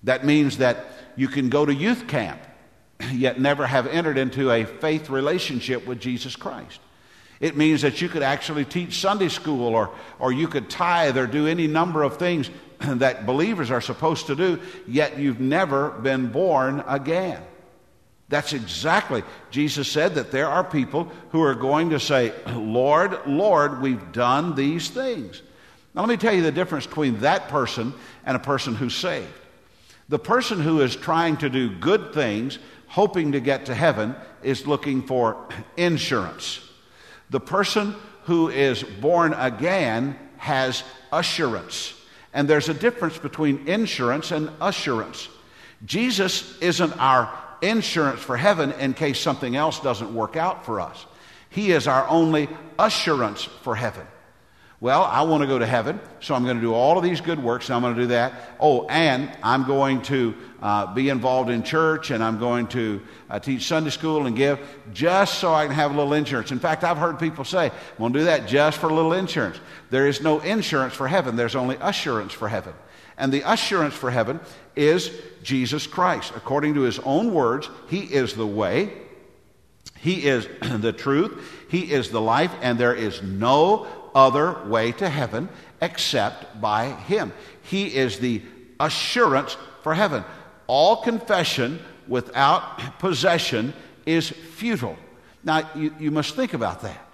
That 0.04 0.24
means 0.24 0.58
that 0.58 0.84
you 1.16 1.28
can 1.28 1.48
go 1.48 1.64
to 1.64 1.72
youth 1.72 2.06
camp 2.06 2.40
yet 3.12 3.40
never 3.40 3.66
have 3.66 3.86
entered 3.86 4.18
into 4.18 4.50
a 4.50 4.64
faith 4.64 5.08
relationship 5.08 5.86
with 5.86 5.98
Jesus 5.98 6.36
Christ. 6.36 6.78
It 7.40 7.56
means 7.56 7.80
that 7.80 8.02
you 8.02 8.10
could 8.10 8.22
actually 8.22 8.66
teach 8.66 9.00
Sunday 9.00 9.28
school 9.28 9.74
or, 9.74 9.94
or 10.18 10.30
you 10.30 10.46
could 10.46 10.68
tithe 10.68 11.16
or 11.16 11.26
do 11.26 11.46
any 11.46 11.66
number 11.66 12.02
of 12.02 12.18
things 12.18 12.50
that 12.98 13.26
believers 13.26 13.70
are 13.70 13.80
supposed 13.80 14.26
to 14.26 14.36
do, 14.36 14.60
yet 14.86 15.18
you've 15.18 15.40
never 15.40 15.90
been 15.90 16.28
born 16.28 16.82
again. 16.86 17.42
That's 18.28 18.52
exactly, 18.52 19.24
Jesus 19.50 19.90
said 19.90 20.14
that 20.14 20.30
there 20.30 20.46
are 20.46 20.62
people 20.62 21.10
who 21.30 21.42
are 21.42 21.54
going 21.54 21.90
to 21.90 21.98
say, 21.98 22.32
Lord, 22.46 23.18
Lord, 23.26 23.82
we've 23.82 24.12
done 24.12 24.54
these 24.54 24.88
things. 24.88 25.42
Now, 25.94 26.02
let 26.02 26.08
me 26.08 26.16
tell 26.16 26.32
you 26.32 26.42
the 26.42 26.52
difference 26.52 26.86
between 26.86 27.18
that 27.20 27.48
person 27.48 27.92
and 28.24 28.36
a 28.36 28.40
person 28.40 28.76
who's 28.76 28.94
saved. 28.94 29.26
The 30.08 30.20
person 30.20 30.60
who 30.60 30.80
is 30.80 30.94
trying 30.94 31.38
to 31.38 31.50
do 31.50 31.70
good 31.70 32.14
things, 32.14 32.60
hoping 32.86 33.32
to 33.32 33.40
get 33.40 33.66
to 33.66 33.74
heaven, 33.74 34.14
is 34.44 34.66
looking 34.66 35.02
for 35.02 35.48
insurance. 35.76 36.60
The 37.30 37.40
person 37.40 37.96
who 38.24 38.48
is 38.48 38.84
born 38.84 39.32
again 39.32 40.16
has 40.36 40.84
assurance. 41.12 41.94
And 42.32 42.48
there's 42.48 42.68
a 42.68 42.74
difference 42.74 43.18
between 43.18 43.66
insurance 43.68 44.30
and 44.30 44.50
assurance. 44.60 45.28
Jesus 45.84 46.58
isn't 46.60 46.92
our 46.98 47.32
insurance 47.62 48.20
for 48.20 48.36
heaven 48.36 48.72
in 48.72 48.94
case 48.94 49.18
something 49.18 49.56
else 49.56 49.80
doesn't 49.80 50.14
work 50.14 50.36
out 50.36 50.64
for 50.64 50.80
us. 50.80 51.06
He 51.48 51.72
is 51.72 51.88
our 51.88 52.06
only 52.08 52.48
assurance 52.78 53.42
for 53.42 53.74
heaven. 53.74 54.06
Well, 54.82 55.04
I 55.04 55.20
want 55.22 55.42
to 55.42 55.46
go 55.46 55.58
to 55.58 55.66
heaven, 55.66 56.00
so 56.20 56.34
I'm 56.34 56.44
going 56.44 56.56
to 56.56 56.62
do 56.62 56.72
all 56.72 56.96
of 56.96 57.04
these 57.04 57.20
good 57.20 57.38
works, 57.38 57.68
and 57.68 57.76
I'm 57.76 57.82
going 57.82 57.96
to 57.96 58.00
do 58.00 58.06
that. 58.08 58.32
Oh, 58.58 58.86
and 58.86 59.30
I'm 59.42 59.64
going 59.64 60.00
to 60.04 60.34
uh, 60.62 60.94
be 60.94 61.10
involved 61.10 61.50
in 61.50 61.62
church, 61.62 62.10
and 62.10 62.24
I'm 62.24 62.38
going 62.38 62.66
to 62.68 63.02
uh, 63.28 63.38
teach 63.38 63.66
Sunday 63.66 63.90
school 63.90 64.26
and 64.26 64.34
give 64.34 64.58
just 64.94 65.38
so 65.38 65.52
I 65.52 65.66
can 65.66 65.74
have 65.74 65.90
a 65.90 65.94
little 65.94 66.14
insurance. 66.14 66.50
In 66.50 66.58
fact, 66.58 66.82
I've 66.82 66.96
heard 66.96 67.18
people 67.18 67.44
say, 67.44 67.66
I'm 67.66 67.98
going 67.98 68.14
to 68.14 68.18
do 68.20 68.24
that 68.24 68.46
just 68.46 68.78
for 68.78 68.88
a 68.88 68.94
little 68.94 69.12
insurance. 69.12 69.60
There 69.90 70.08
is 70.08 70.22
no 70.22 70.40
insurance 70.40 70.94
for 70.94 71.06
heaven, 71.06 71.36
there's 71.36 71.56
only 71.56 71.76
assurance 71.82 72.32
for 72.32 72.48
heaven. 72.48 72.72
And 73.18 73.30
the 73.30 73.42
assurance 73.52 73.92
for 73.92 74.10
heaven 74.10 74.40
is 74.74 75.12
Jesus 75.42 75.86
Christ. 75.86 76.32
According 76.34 76.72
to 76.74 76.80
his 76.80 76.98
own 77.00 77.34
words, 77.34 77.68
he 77.90 78.00
is 78.00 78.32
the 78.32 78.46
way, 78.46 78.94
he 79.98 80.24
is 80.24 80.48
the 80.78 80.94
truth, 80.94 81.66
he 81.68 81.92
is 81.92 82.08
the 82.08 82.20
life, 82.20 82.52
and 82.62 82.78
there 82.78 82.94
is 82.94 83.22
no 83.22 83.86
other 84.14 84.64
way 84.66 84.92
to 84.92 85.08
heaven 85.08 85.48
except 85.80 86.60
by 86.60 86.90
him. 86.90 87.32
He 87.62 87.94
is 87.94 88.18
the 88.18 88.42
assurance 88.78 89.56
for 89.82 89.94
heaven. 89.94 90.24
All 90.66 91.02
confession 91.02 91.80
without 92.08 92.98
possession 92.98 93.72
is 94.06 94.28
futile. 94.28 94.96
Now, 95.42 95.68
you, 95.74 95.94
you 95.98 96.10
must 96.10 96.36
think 96.36 96.54
about 96.54 96.82
that. 96.82 97.06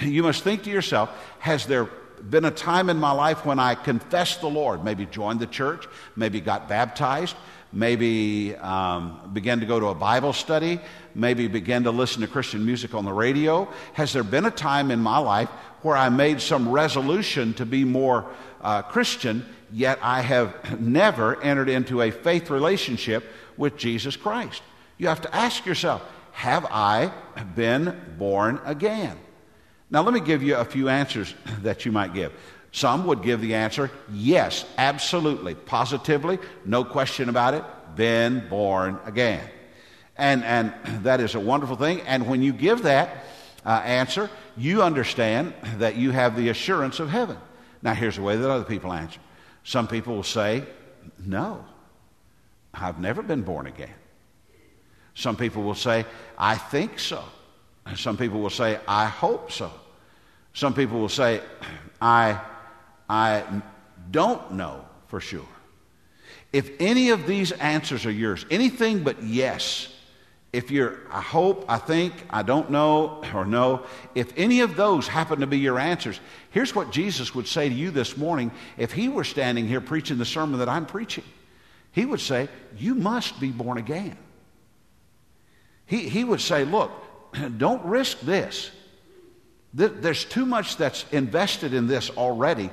You 0.00 0.22
must 0.22 0.42
think 0.42 0.64
to 0.64 0.70
yourself, 0.70 1.10
has 1.38 1.66
there 1.66 1.88
been 2.30 2.44
a 2.44 2.50
time 2.50 2.90
in 2.90 2.98
my 2.98 3.12
life 3.12 3.44
when 3.44 3.58
I 3.58 3.74
confessed 3.74 4.40
the 4.40 4.48
Lord, 4.48 4.84
maybe 4.84 5.06
joined 5.06 5.40
the 5.40 5.46
church, 5.46 5.86
maybe 6.16 6.40
got 6.40 6.68
baptized, 6.68 7.36
maybe 7.76 8.56
um, 8.56 9.30
began 9.34 9.60
to 9.60 9.66
go 9.66 9.78
to 9.78 9.86
a 9.88 9.94
Bible 9.94 10.32
study, 10.32 10.80
maybe 11.14 11.46
began 11.46 11.84
to 11.84 11.90
listen 11.90 12.22
to 12.22 12.26
Christian 12.26 12.64
music 12.64 12.94
on 12.94 13.04
the 13.04 13.12
radio? 13.12 13.68
Has 13.92 14.14
there 14.14 14.24
been 14.24 14.46
a 14.46 14.50
time 14.50 14.90
in 14.90 14.98
my 14.98 15.18
life 15.18 15.50
where 15.82 15.96
I 15.96 16.08
made 16.08 16.40
some 16.40 16.70
resolution 16.70 17.52
to 17.54 17.66
be 17.66 17.84
more 17.84 18.26
uh, 18.62 18.80
Christian, 18.80 19.44
yet 19.70 19.98
I 20.02 20.22
have 20.22 20.80
never 20.80 21.40
entered 21.42 21.68
into 21.68 22.00
a 22.00 22.10
faith 22.10 22.48
relationship 22.48 23.24
with 23.58 23.76
Jesus 23.76 24.16
Christ? 24.16 24.62
You 24.96 25.08
have 25.08 25.20
to 25.20 25.36
ask 25.36 25.66
yourself, 25.66 26.02
have 26.32 26.66
I 26.70 27.12
been 27.54 27.94
born 28.18 28.58
again? 28.64 29.18
Now, 29.90 30.02
let 30.02 30.14
me 30.14 30.20
give 30.20 30.42
you 30.42 30.56
a 30.56 30.64
few 30.64 30.88
answers 30.88 31.34
that 31.60 31.84
you 31.84 31.92
might 31.92 32.14
give. 32.14 32.32
Some 32.72 33.06
would 33.06 33.22
give 33.22 33.40
the 33.40 33.54
answer 33.54 33.90
yes, 34.12 34.64
absolutely, 34.76 35.54
positively, 35.54 36.38
no 36.64 36.84
question 36.84 37.28
about 37.28 37.54
it, 37.54 37.64
been 37.94 38.48
born 38.48 38.98
again. 39.04 39.42
And, 40.16 40.44
and 40.44 40.74
that 41.04 41.20
is 41.20 41.34
a 41.34 41.40
wonderful 41.40 41.76
thing. 41.76 42.00
And 42.02 42.26
when 42.26 42.42
you 42.42 42.52
give 42.52 42.82
that 42.82 43.24
uh, 43.64 43.70
answer, 43.84 44.30
you 44.56 44.82
understand 44.82 45.54
that 45.78 45.96
you 45.96 46.10
have 46.10 46.36
the 46.36 46.48
assurance 46.48 47.00
of 47.00 47.10
heaven. 47.10 47.36
Now, 47.82 47.94
here's 47.94 48.16
the 48.16 48.22
way 48.22 48.36
that 48.36 48.50
other 48.50 48.64
people 48.64 48.92
answer. 48.92 49.20
Some 49.64 49.88
people 49.88 50.16
will 50.16 50.22
say, 50.22 50.64
No, 51.24 51.64
I've 52.72 53.00
never 53.00 53.22
been 53.22 53.42
born 53.42 53.66
again. 53.66 53.94
Some 55.14 55.36
people 55.36 55.62
will 55.62 55.74
say, 55.74 56.04
I 56.38 56.56
think 56.56 56.98
so. 56.98 57.24
Some 57.94 58.16
people 58.16 58.40
will 58.40 58.50
say, 58.50 58.78
I 58.86 59.06
hope 59.06 59.50
so. 59.50 59.72
Some 60.52 60.74
people 60.74 60.98
will 61.00 61.08
say, 61.08 61.40
I, 62.00 62.40
I 63.08 63.44
don't 64.10 64.52
know 64.52 64.84
for 65.08 65.20
sure. 65.20 65.48
If 66.52 66.70
any 66.80 67.10
of 67.10 67.26
these 67.26 67.52
answers 67.52 68.06
are 68.06 68.10
yours, 68.10 68.46
anything 68.50 69.02
but 69.02 69.22
yes, 69.22 69.92
if 70.52 70.70
you're, 70.70 70.98
I 71.10 71.20
hope, 71.20 71.66
I 71.68 71.76
think, 71.76 72.14
I 72.30 72.42
don't 72.42 72.70
know, 72.70 73.22
or 73.34 73.44
no, 73.44 73.84
if 74.14 74.32
any 74.36 74.60
of 74.60 74.74
those 74.76 75.06
happen 75.06 75.40
to 75.40 75.46
be 75.46 75.58
your 75.58 75.78
answers, 75.78 76.18
here's 76.50 76.74
what 76.74 76.90
Jesus 76.90 77.34
would 77.34 77.46
say 77.46 77.68
to 77.68 77.74
you 77.74 77.90
this 77.90 78.16
morning 78.16 78.50
if 78.78 78.92
he 78.92 79.08
were 79.08 79.24
standing 79.24 79.68
here 79.68 79.80
preaching 79.80 80.18
the 80.18 80.24
sermon 80.24 80.60
that 80.60 80.68
I'm 80.68 80.86
preaching. 80.86 81.24
He 81.92 82.06
would 82.06 82.20
say, 82.20 82.48
You 82.76 82.94
must 82.94 83.38
be 83.40 83.50
born 83.50 83.78
again. 83.78 84.16
He, 85.84 86.08
he 86.08 86.24
would 86.24 86.40
say, 86.40 86.64
Look, 86.64 86.90
don't 87.58 87.84
risk 87.84 88.20
this. 88.20 88.70
There's 89.74 90.24
too 90.24 90.46
much 90.46 90.78
that's 90.78 91.04
invested 91.12 91.74
in 91.74 91.86
this 91.86 92.08
already. 92.08 92.70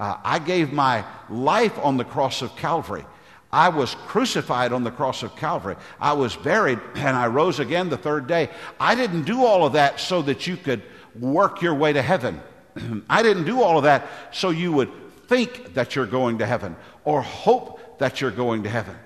Uh, 0.00 0.16
I 0.24 0.38
gave 0.38 0.72
my 0.72 1.04
life 1.28 1.78
on 1.78 1.98
the 1.98 2.06
cross 2.06 2.40
of 2.40 2.56
Calvary. 2.56 3.04
I 3.52 3.68
was 3.68 3.94
crucified 4.06 4.72
on 4.72 4.82
the 4.82 4.90
cross 4.90 5.22
of 5.22 5.36
Calvary. 5.36 5.76
I 6.00 6.14
was 6.14 6.34
buried 6.34 6.80
and 6.94 7.14
I 7.14 7.26
rose 7.26 7.60
again 7.60 7.90
the 7.90 7.98
third 7.98 8.26
day. 8.26 8.48
I 8.80 8.94
didn't 8.94 9.24
do 9.24 9.44
all 9.44 9.66
of 9.66 9.74
that 9.74 10.00
so 10.00 10.22
that 10.22 10.46
you 10.46 10.56
could 10.56 10.82
work 11.18 11.60
your 11.60 11.74
way 11.74 11.92
to 11.92 12.00
heaven. 12.00 12.40
I 13.10 13.22
didn't 13.22 13.44
do 13.44 13.62
all 13.62 13.76
of 13.76 13.84
that 13.84 14.08
so 14.32 14.48
you 14.48 14.72
would 14.72 14.90
think 15.28 15.74
that 15.74 15.94
you're 15.94 16.06
going 16.06 16.38
to 16.38 16.46
heaven 16.46 16.76
or 17.04 17.20
hope 17.20 17.98
that 17.98 18.22
you're 18.22 18.30
going 18.30 18.62
to 18.62 18.70
heaven. 18.70 18.96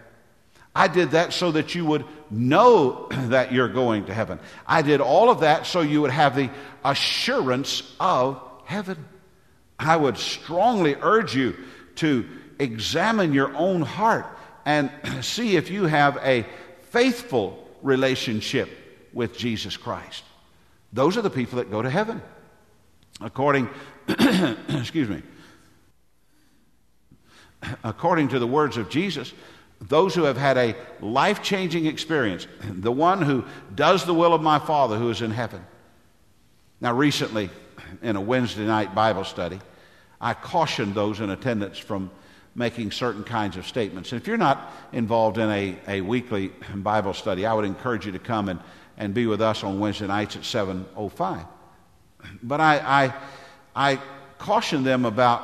I 0.77 0.87
did 0.87 1.11
that 1.11 1.33
so 1.33 1.51
that 1.53 1.75
you 1.75 1.85
would 1.87 2.05
know 2.31 3.09
that 3.11 3.53
you're 3.53 3.69
going 3.69 4.05
to 4.07 4.15
heaven. 4.15 4.39
I 4.65 4.83
did 4.83 5.01
all 5.01 5.29
of 5.29 5.41
that 5.41 5.67
so 5.67 5.81
you 5.81 6.03
would 6.03 6.13
have 6.13 6.37
the 6.37 6.51
assurance 6.85 7.83
of 7.99 8.41
heaven. 8.65 9.05
I 9.85 9.97
would 9.97 10.19
strongly 10.19 10.97
urge 11.01 11.35
you 11.35 11.57
to 11.97 12.27
examine 12.59 13.33
your 13.33 13.55
own 13.55 13.83
heart 13.83 14.27
and 14.65 14.91
see 15.21 15.57
if 15.57 15.71
you 15.71 15.85
have 15.85 16.17
a 16.23 16.47
faithful 16.91 17.69
relationship 17.83 18.69
with 19.13 19.37
Jesus 19.37 19.77
Christ. 19.77 20.25
Those 20.93 21.17
are 21.17 21.23
the 21.23 21.31
people 21.31 21.59
that 21.59 21.71
go 21.71 21.83
to 21.83 21.91
heaven. 21.91 22.23
According, 23.21 23.69
excuse 24.09 25.09
me, 25.09 25.23
according 27.83 28.29
to 28.29 28.39
the 28.39 28.47
words 28.47 28.77
of 28.77 28.89
Jesus, 28.89 29.33
those 29.81 30.15
who 30.15 30.25
have 30.25 30.37
had 30.37 30.57
a 30.57 30.75
life 31.01 31.43
changing 31.43 31.87
experience, 31.87 32.47
the 32.63 32.93
one 32.93 33.23
who 33.23 33.45
does 33.75 34.05
the 34.05 34.15
will 34.15 34.33
of 34.33 34.41
my 34.41 34.59
Father 34.59 34.99
who 34.99 35.11
is 35.11 35.21
in 35.21 35.31
heaven. 35.31 35.65
Now, 36.81 36.95
recently, 36.95 37.51
in 38.03 38.17
a 38.17 38.21
Wednesday 38.21 38.67
night 38.67 38.95
Bible 38.95 39.25
study, 39.25 39.61
I 40.25 40.33
cautioned 40.33 40.95
those 40.95 41.21
in 41.21 41.29
attendance 41.29 41.77
from 41.77 42.11
making 42.55 42.93
certain 42.93 43.25
kinds 43.25 43.59
of 43.59 43.67
statements. 43.67 44.11
And 44.11 44.21
if 44.23 44.27
you're 44.27 44.39
not 44.39 44.73
involved 44.91 45.37
in 45.37 45.51
a, 45.51 45.77
a 45.87 46.01
weekly 46.01 46.51
Bible 46.75 47.13
study, 47.13 47.45
I 47.45 47.53
would 47.53 47.67
encourage 47.67 48.07
you 48.07 48.13
to 48.13 48.19
come 48.19 48.49
and, 48.49 48.59
and 48.97 49.13
be 49.13 49.27
with 49.27 49.43
us 49.43 49.63
on 49.63 49.81
Wednesday 49.81 50.07
nights 50.07 50.35
at 50.35 50.43
7.05. 50.43 51.47
But 52.43 52.61
I, 52.63 53.13
I, 53.77 53.95
I 53.95 54.01
them 54.85 55.05
about 55.05 55.43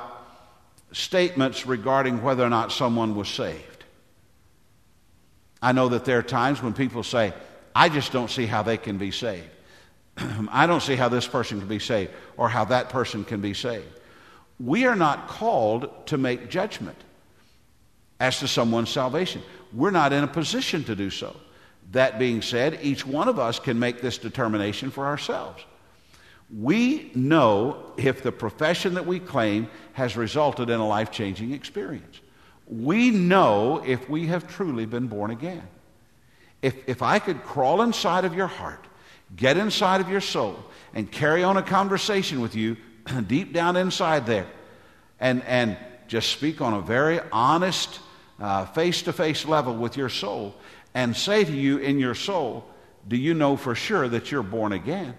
statements 0.92 1.66
regarding 1.66 2.22
whether 2.22 2.42
or 2.42 2.48
not 2.48 2.72
someone 2.72 3.14
was 3.14 3.28
saved. 3.28 3.84
I 5.60 5.72
know 5.72 5.90
that 5.90 6.06
there 6.06 6.20
are 6.20 6.22
times 6.22 6.62
when 6.62 6.72
people 6.72 7.02
say, 7.02 7.34
I 7.76 7.90
just 7.90 8.12
don't 8.12 8.30
see 8.30 8.46
how 8.46 8.62
they 8.62 8.78
can 8.78 8.96
be 8.96 9.10
saved. 9.10 9.50
I 10.50 10.66
don't 10.66 10.82
see 10.82 10.96
how 10.96 11.10
this 11.10 11.28
person 11.28 11.58
can 11.58 11.68
be 11.68 11.80
saved 11.80 12.12
or 12.38 12.48
how 12.48 12.64
that 12.66 12.88
person 12.88 13.24
can 13.24 13.42
be 13.42 13.52
saved. 13.52 13.99
We 14.62 14.86
are 14.86 14.96
not 14.96 15.28
called 15.28 16.06
to 16.06 16.18
make 16.18 16.50
judgment 16.50 16.98
as 18.18 18.40
to 18.40 18.48
someone's 18.48 18.90
salvation. 18.90 19.42
We're 19.72 19.90
not 19.90 20.12
in 20.12 20.22
a 20.22 20.28
position 20.28 20.84
to 20.84 20.94
do 20.94 21.10
so. 21.10 21.34
That 21.92 22.18
being 22.18 22.42
said, 22.42 22.78
each 22.82 23.06
one 23.06 23.28
of 23.28 23.38
us 23.38 23.58
can 23.58 23.78
make 23.78 24.00
this 24.00 24.18
determination 24.18 24.90
for 24.90 25.06
ourselves. 25.06 25.64
We 26.54 27.10
know 27.14 27.92
if 27.96 28.22
the 28.22 28.32
profession 28.32 28.94
that 28.94 29.06
we 29.06 29.18
claim 29.20 29.70
has 29.94 30.16
resulted 30.16 30.68
in 30.68 30.78
a 30.78 30.86
life 30.86 31.10
changing 31.10 31.52
experience 31.52 32.20
we 32.70 33.10
know 33.10 33.82
if 33.84 34.08
we 34.08 34.28
have 34.28 34.46
truly 34.46 34.86
been 34.86 35.08
born 35.08 35.32
again. 35.32 35.66
If, 36.62 36.76
if 36.88 37.02
I 37.02 37.18
could 37.18 37.42
crawl 37.42 37.82
inside 37.82 38.24
of 38.24 38.34
your 38.34 38.46
heart, 38.46 38.86
get 39.34 39.56
inside 39.56 40.00
of 40.00 40.08
your 40.08 40.20
soul, 40.20 40.64
and 40.94 41.10
carry 41.10 41.42
on 41.42 41.56
a 41.56 41.62
conversation 41.62 42.40
with 42.40 42.54
you 42.54 42.76
deep 43.26 43.52
down 43.52 43.76
inside 43.76 44.26
there, 44.26 44.46
and, 45.18 45.42
and 45.44 45.76
just 46.08 46.30
speak 46.30 46.60
on 46.60 46.74
a 46.74 46.80
very 46.80 47.20
honest, 47.32 48.00
face 48.74 49.02
to 49.02 49.12
face 49.12 49.44
level 49.44 49.76
with 49.76 49.96
your 49.96 50.08
soul, 50.08 50.54
and 50.94 51.16
say 51.16 51.44
to 51.44 51.52
you 51.52 51.78
in 51.78 51.98
your 51.98 52.14
soul, 52.14 52.64
Do 53.06 53.16
you 53.16 53.34
know 53.34 53.56
for 53.56 53.74
sure 53.74 54.08
that 54.08 54.32
you're 54.32 54.42
born 54.42 54.72
again? 54.72 55.14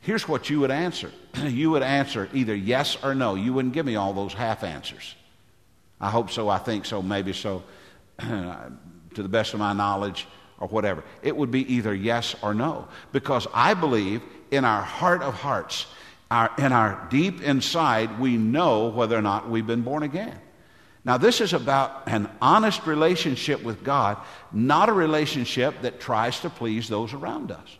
Here's 0.00 0.28
what 0.28 0.48
you 0.50 0.60
would 0.60 0.70
answer. 0.70 1.10
you 1.46 1.70
would 1.72 1.82
answer 1.82 2.28
either 2.32 2.54
yes 2.54 2.96
or 3.02 3.14
no. 3.14 3.34
You 3.34 3.52
wouldn't 3.52 3.74
give 3.74 3.84
me 3.84 3.96
all 3.96 4.12
those 4.12 4.32
half 4.32 4.62
answers. 4.62 5.16
I 6.00 6.10
hope 6.10 6.30
so, 6.30 6.48
I 6.48 6.58
think 6.58 6.84
so, 6.84 7.02
maybe 7.02 7.32
so, 7.32 7.62
to 8.18 8.70
the 9.14 9.28
best 9.28 9.54
of 9.54 9.58
my 9.58 9.72
knowledge, 9.72 10.28
or 10.58 10.68
whatever. 10.68 11.02
It 11.22 11.36
would 11.36 11.50
be 11.50 11.72
either 11.74 11.94
yes 11.94 12.36
or 12.42 12.54
no. 12.54 12.88
Because 13.12 13.46
I 13.52 13.74
believe 13.74 14.22
in 14.50 14.64
our 14.64 14.82
heart 14.82 15.22
of 15.22 15.34
hearts, 15.34 15.86
our, 16.30 16.50
in 16.58 16.72
our 16.72 17.06
deep 17.10 17.42
inside, 17.42 18.18
we 18.18 18.36
know 18.36 18.88
whether 18.88 19.16
or 19.16 19.22
not 19.22 19.48
we've 19.48 19.66
been 19.66 19.82
born 19.82 20.02
again. 20.02 20.38
Now, 21.04 21.18
this 21.18 21.40
is 21.40 21.52
about 21.52 22.02
an 22.08 22.28
honest 22.42 22.84
relationship 22.84 23.62
with 23.62 23.84
God, 23.84 24.18
not 24.52 24.88
a 24.88 24.92
relationship 24.92 25.82
that 25.82 26.00
tries 26.00 26.40
to 26.40 26.50
please 26.50 26.88
those 26.88 27.14
around 27.14 27.52
us. 27.52 27.78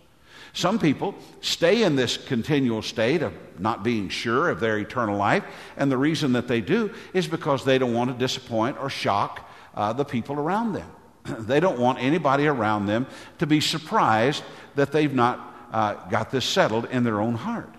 Some 0.52 0.78
people 0.78 1.14
stay 1.40 1.82
in 1.82 1.96
this 1.96 2.16
continual 2.16 2.82
state 2.82 3.22
of 3.22 3.34
not 3.58 3.82
being 3.82 4.08
sure 4.08 4.48
of 4.48 4.60
their 4.60 4.78
eternal 4.78 5.16
life, 5.18 5.44
and 5.76 5.90
the 5.90 5.98
reason 5.98 6.32
that 6.34 6.46
they 6.46 6.60
do 6.60 6.94
is 7.12 7.26
because 7.26 7.64
they 7.64 7.78
don't 7.78 7.92
want 7.92 8.10
to 8.10 8.16
disappoint 8.16 8.78
or 8.78 8.88
shock 8.88 9.50
uh, 9.74 9.92
the 9.92 10.04
people 10.04 10.36
around 10.36 10.72
them. 10.72 10.90
they 11.40 11.60
don't 11.60 11.78
want 11.78 11.98
anybody 11.98 12.46
around 12.46 12.86
them 12.86 13.06
to 13.38 13.46
be 13.46 13.60
surprised 13.60 14.44
that 14.76 14.92
they've 14.92 15.12
not 15.12 15.54
uh, 15.72 15.94
got 16.08 16.30
this 16.30 16.44
settled 16.44 16.86
in 16.86 17.04
their 17.04 17.20
own 17.20 17.34
heart. 17.34 17.75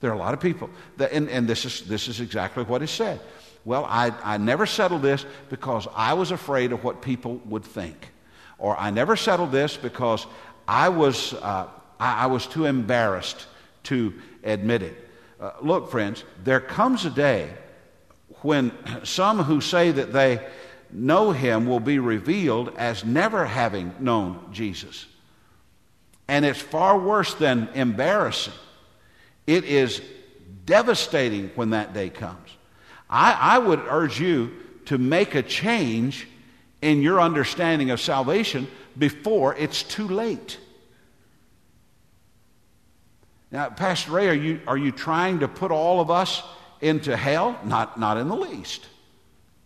There 0.00 0.10
are 0.10 0.14
a 0.14 0.18
lot 0.18 0.34
of 0.34 0.40
people, 0.40 0.70
that, 0.98 1.12
and, 1.12 1.28
and 1.30 1.48
this, 1.48 1.64
is, 1.64 1.82
this 1.82 2.08
is 2.08 2.20
exactly 2.20 2.64
what 2.64 2.82
is 2.82 2.90
said. 2.90 3.20
Well, 3.64 3.84
I, 3.84 4.12
I 4.22 4.36
never 4.36 4.66
settled 4.66 5.02
this 5.02 5.24
because 5.50 5.88
I 5.94 6.14
was 6.14 6.30
afraid 6.30 6.72
of 6.72 6.84
what 6.84 7.02
people 7.02 7.40
would 7.46 7.64
think. 7.64 8.12
Or 8.58 8.78
I 8.78 8.90
never 8.90 9.16
settled 9.16 9.52
this 9.52 9.76
because 9.76 10.26
I 10.68 10.88
was, 10.88 11.34
uh, 11.34 11.68
I, 11.98 12.24
I 12.24 12.26
was 12.26 12.46
too 12.46 12.66
embarrassed 12.66 13.46
to 13.84 14.14
admit 14.44 14.82
it. 14.82 15.08
Uh, 15.40 15.52
look, 15.60 15.90
friends, 15.90 16.24
there 16.44 16.60
comes 16.60 17.04
a 17.04 17.10
day 17.10 17.50
when 18.42 18.72
some 19.04 19.42
who 19.42 19.60
say 19.60 19.90
that 19.90 20.12
they 20.12 20.46
know 20.92 21.32
him 21.32 21.66
will 21.66 21.80
be 21.80 21.98
revealed 21.98 22.72
as 22.76 23.04
never 23.04 23.44
having 23.44 23.94
known 23.98 24.48
Jesus. 24.52 25.06
And 26.28 26.44
it's 26.44 26.60
far 26.60 26.98
worse 26.98 27.34
than 27.34 27.68
embarrassing. 27.74 28.54
It 29.46 29.64
is 29.64 30.02
devastating 30.64 31.50
when 31.54 31.70
that 31.70 31.94
day 31.94 32.10
comes. 32.10 32.50
I, 33.08 33.32
I 33.32 33.58
would 33.58 33.80
urge 33.88 34.20
you 34.20 34.52
to 34.86 34.98
make 34.98 35.34
a 35.34 35.42
change 35.42 36.28
in 36.82 37.02
your 37.02 37.20
understanding 37.20 37.90
of 37.90 38.00
salvation 38.00 38.68
before 38.98 39.54
it's 39.54 39.82
too 39.82 40.08
late. 40.08 40.58
Now, 43.50 43.70
Pastor 43.70 44.12
Ray, 44.12 44.28
are 44.28 44.34
you, 44.34 44.60
are 44.66 44.76
you 44.76 44.90
trying 44.90 45.40
to 45.40 45.48
put 45.48 45.70
all 45.70 46.00
of 46.00 46.10
us 46.10 46.42
into 46.80 47.16
hell? 47.16 47.58
Not, 47.64 47.98
not 47.98 48.16
in 48.16 48.28
the 48.28 48.36
least. 48.36 48.86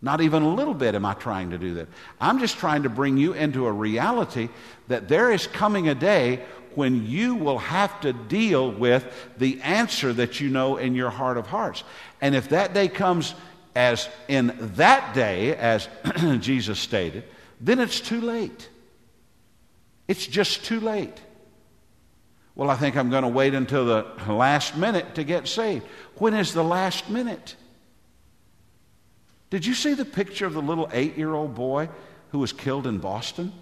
Not 0.02 0.20
even 0.20 0.42
a 0.42 0.54
little 0.54 0.74
bit 0.74 0.94
am 0.94 1.04
I 1.04 1.14
trying 1.14 1.50
to 1.50 1.58
do 1.58 1.74
that. 1.74 1.88
I'm 2.20 2.38
just 2.38 2.56
trying 2.56 2.84
to 2.84 2.88
bring 2.88 3.18
you 3.18 3.34
into 3.34 3.66
a 3.66 3.72
reality 3.72 4.48
that 4.88 5.08
there 5.08 5.30
is 5.30 5.46
coming 5.46 5.88
a 5.88 5.94
day 5.94 6.42
when 6.74 7.06
you 7.06 7.34
will 7.34 7.58
have 7.58 8.00
to 8.00 8.12
deal 8.12 8.70
with 8.70 9.04
the 9.36 9.60
answer 9.62 10.12
that 10.12 10.40
you 10.40 10.48
know 10.48 10.76
in 10.76 10.94
your 10.94 11.10
heart 11.10 11.36
of 11.36 11.46
hearts. 11.46 11.84
And 12.20 12.34
if 12.34 12.50
that 12.50 12.72
day 12.72 12.88
comes 12.88 13.34
as 13.74 14.08
in 14.28 14.56
that 14.76 15.14
day, 15.14 15.54
as 15.56 15.88
Jesus 16.40 16.78
stated, 16.78 17.24
then 17.60 17.78
it's 17.78 18.00
too 18.00 18.20
late. 18.20 18.68
It's 20.08 20.26
just 20.26 20.64
too 20.64 20.80
late. 20.80 21.20
Well, 22.54 22.70
I 22.70 22.76
think 22.76 22.96
I'm 22.96 23.10
going 23.10 23.22
to 23.22 23.28
wait 23.28 23.54
until 23.54 23.86
the 23.86 24.06
last 24.32 24.76
minute 24.76 25.14
to 25.14 25.24
get 25.24 25.46
saved. 25.46 25.86
When 26.16 26.34
is 26.34 26.52
the 26.52 26.64
last 26.64 27.08
minute? 27.08 27.54
Did 29.50 29.66
you 29.66 29.74
see 29.74 29.94
the 29.94 30.04
picture 30.04 30.46
of 30.46 30.54
the 30.54 30.62
little 30.62 30.88
eight 30.92 31.18
year 31.18 31.34
old 31.34 31.54
boy 31.54 31.88
who 32.30 32.38
was 32.38 32.52
killed 32.52 32.86
in 32.86 32.98
Boston? 32.98 33.52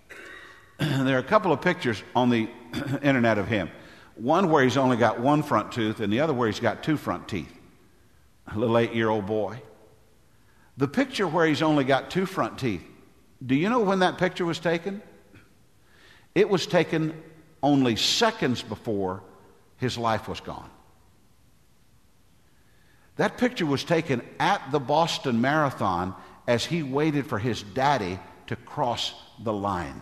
there 0.78 1.16
are 1.16 1.20
a 1.20 1.24
couple 1.24 1.52
of 1.52 1.62
pictures 1.62 2.02
on 2.14 2.28
the 2.28 2.48
internet 3.02 3.38
of 3.38 3.48
him. 3.48 3.70
One 4.14 4.50
where 4.50 4.62
he's 4.62 4.76
only 4.76 4.98
got 4.98 5.18
one 5.18 5.42
front 5.42 5.72
tooth, 5.72 6.00
and 6.00 6.12
the 6.12 6.20
other 6.20 6.34
where 6.34 6.46
he's 6.46 6.60
got 6.60 6.82
two 6.82 6.98
front 6.98 7.26
teeth. 7.26 7.52
A 8.48 8.58
little 8.58 8.76
eight 8.76 8.94
year 8.94 9.08
old 9.08 9.26
boy. 9.26 9.62
The 10.76 10.88
picture 10.88 11.26
where 11.26 11.46
he's 11.46 11.62
only 11.62 11.84
got 11.84 12.10
two 12.10 12.26
front 12.26 12.58
teeth, 12.58 12.84
do 13.44 13.54
you 13.54 13.70
know 13.70 13.80
when 13.80 14.00
that 14.00 14.18
picture 14.18 14.44
was 14.44 14.58
taken? 14.58 15.00
It 16.34 16.48
was 16.48 16.66
taken 16.66 17.14
only 17.62 17.96
seconds 17.96 18.62
before 18.62 19.22
his 19.78 19.96
life 19.96 20.28
was 20.28 20.40
gone. 20.40 20.68
That 23.20 23.36
picture 23.36 23.66
was 23.66 23.84
taken 23.84 24.22
at 24.38 24.72
the 24.72 24.80
Boston 24.80 25.42
Marathon 25.42 26.14
as 26.46 26.64
he 26.64 26.82
waited 26.82 27.26
for 27.26 27.38
his 27.38 27.62
daddy 27.62 28.18
to 28.46 28.56
cross 28.56 29.12
the 29.44 29.52
line. 29.52 30.00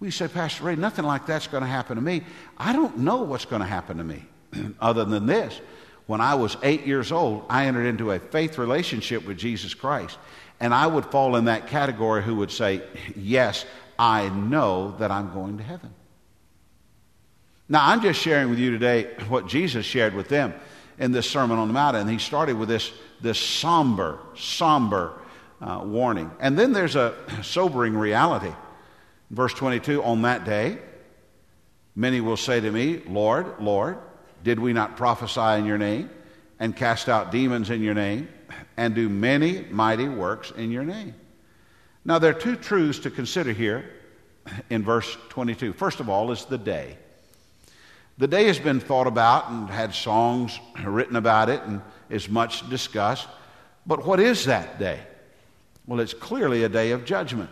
We 0.00 0.10
say, 0.10 0.28
Pastor 0.28 0.64
Ray, 0.64 0.76
nothing 0.76 1.06
like 1.06 1.24
that's 1.24 1.46
going 1.46 1.62
to 1.62 1.66
happen 1.66 1.96
to 1.96 2.02
me. 2.02 2.24
I 2.58 2.74
don't 2.74 2.98
know 2.98 3.22
what's 3.22 3.46
going 3.46 3.62
to 3.62 3.66
happen 3.66 3.96
to 3.96 4.04
me 4.04 4.22
other 4.82 5.06
than 5.06 5.24
this. 5.24 5.58
When 6.04 6.20
I 6.20 6.34
was 6.34 6.58
eight 6.62 6.86
years 6.86 7.10
old, 7.10 7.46
I 7.48 7.64
entered 7.64 7.86
into 7.86 8.10
a 8.10 8.18
faith 8.18 8.58
relationship 8.58 9.26
with 9.26 9.38
Jesus 9.38 9.72
Christ. 9.72 10.18
And 10.60 10.74
I 10.74 10.86
would 10.86 11.06
fall 11.06 11.36
in 11.36 11.46
that 11.46 11.68
category 11.68 12.22
who 12.22 12.36
would 12.36 12.50
say, 12.50 12.82
Yes, 13.16 13.64
I 13.98 14.28
know 14.28 14.94
that 14.98 15.10
I'm 15.10 15.32
going 15.32 15.56
to 15.56 15.64
heaven. 15.64 15.94
Now, 17.70 17.86
I'm 17.86 18.02
just 18.02 18.20
sharing 18.20 18.50
with 18.50 18.58
you 18.58 18.72
today 18.72 19.04
what 19.28 19.46
Jesus 19.46 19.86
shared 19.86 20.12
with 20.12 20.28
them 20.28 20.52
in 20.98 21.12
this 21.12 21.30
Sermon 21.30 21.56
on 21.56 21.68
the 21.68 21.74
Mount. 21.74 21.96
And 21.96 22.10
he 22.10 22.18
started 22.18 22.58
with 22.58 22.68
this, 22.68 22.92
this 23.20 23.38
somber, 23.38 24.18
somber 24.34 25.12
uh, 25.60 25.80
warning. 25.84 26.32
And 26.40 26.58
then 26.58 26.72
there's 26.72 26.96
a 26.96 27.14
sobering 27.44 27.96
reality. 27.96 28.52
Verse 29.30 29.54
22 29.54 30.02
On 30.02 30.22
that 30.22 30.44
day, 30.44 30.78
many 31.94 32.20
will 32.20 32.36
say 32.36 32.58
to 32.60 32.70
me, 32.72 33.02
Lord, 33.06 33.60
Lord, 33.60 33.98
did 34.42 34.58
we 34.58 34.72
not 34.72 34.96
prophesy 34.96 35.60
in 35.60 35.64
your 35.64 35.78
name 35.78 36.10
and 36.58 36.74
cast 36.74 37.08
out 37.08 37.30
demons 37.30 37.70
in 37.70 37.84
your 37.84 37.94
name 37.94 38.28
and 38.76 38.96
do 38.96 39.08
many 39.08 39.64
mighty 39.70 40.08
works 40.08 40.50
in 40.50 40.72
your 40.72 40.84
name? 40.84 41.14
Now, 42.04 42.18
there 42.18 42.34
are 42.34 42.40
two 42.40 42.56
truths 42.56 42.98
to 43.00 43.12
consider 43.12 43.52
here 43.52 43.88
in 44.70 44.82
verse 44.82 45.16
22. 45.28 45.72
First 45.72 46.00
of 46.00 46.08
all, 46.08 46.32
is 46.32 46.46
the 46.46 46.58
day. 46.58 46.98
The 48.20 48.28
day 48.28 48.44
has 48.48 48.58
been 48.58 48.80
thought 48.80 49.06
about 49.06 49.48
and 49.48 49.70
had 49.70 49.94
songs 49.94 50.60
written 50.84 51.16
about 51.16 51.48
it 51.48 51.62
and 51.62 51.80
is 52.10 52.28
much 52.28 52.68
discussed. 52.68 53.26
But 53.86 54.04
what 54.04 54.20
is 54.20 54.44
that 54.44 54.78
day? 54.78 55.00
Well, 55.86 56.00
it's 56.00 56.12
clearly 56.12 56.64
a 56.64 56.68
day 56.68 56.90
of 56.90 57.06
judgment. 57.06 57.48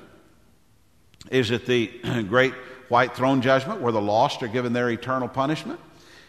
Is 1.31 1.53
it 1.53 1.65
the 1.65 1.87
great 2.29 2.53
white 2.91 3.17
throne 3.17 3.41
judgment 3.41 3.81
where 3.81 3.93
the 3.93 4.01
lost 4.03 4.43
are 4.43 4.49
given 4.49 4.75
their 4.75 4.91
eternal 4.91 5.27
punishment? 5.27 5.81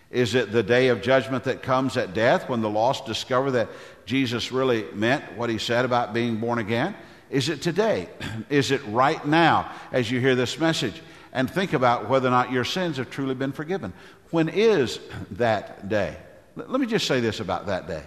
Is 0.10 0.36
it 0.36 0.54
the 0.54 0.64
day 0.64 0.88
of 0.88 1.02
judgment 1.02 1.44
that 1.44 1.62
comes 1.62 1.98
at 1.98 2.14
death 2.14 2.48
when 2.48 2.62
the 2.62 2.70
lost 2.70 3.06
discover 3.06 3.52
that 3.52 3.68
Jesus 4.06 4.54
really 4.54 4.86
meant 4.94 5.36
what 5.36 5.50
he 5.50 5.58
said 5.58 5.84
about 5.84 6.14
being 6.14 6.38
born 6.38 6.60
again? 6.60 6.96
Is 7.30 7.50
it 7.50 7.62
today? 7.62 8.08
Is 8.50 8.72
it 8.72 8.86
right 8.86 9.24
now 9.28 9.70
as 9.92 10.10
you 10.10 10.22
hear 10.22 10.36
this 10.36 10.58
message? 10.58 11.02
And 11.32 11.50
think 11.50 11.74
about 11.74 12.10
whether 12.10 12.28
or 12.28 12.32
not 12.32 12.52
your 12.52 12.66
sins 12.66 12.98
have 12.98 13.10
truly 13.10 13.36
been 13.36 13.52
forgiven. 13.52 13.94
When 14.32 14.50
is 14.50 15.00
that 15.32 15.90
day? 15.90 16.18
Let 16.56 16.82
me 16.82 16.88
just 16.88 17.08
say 17.08 17.20
this 17.20 17.40
about 17.40 17.68
that 17.68 17.88
day. 17.88 18.04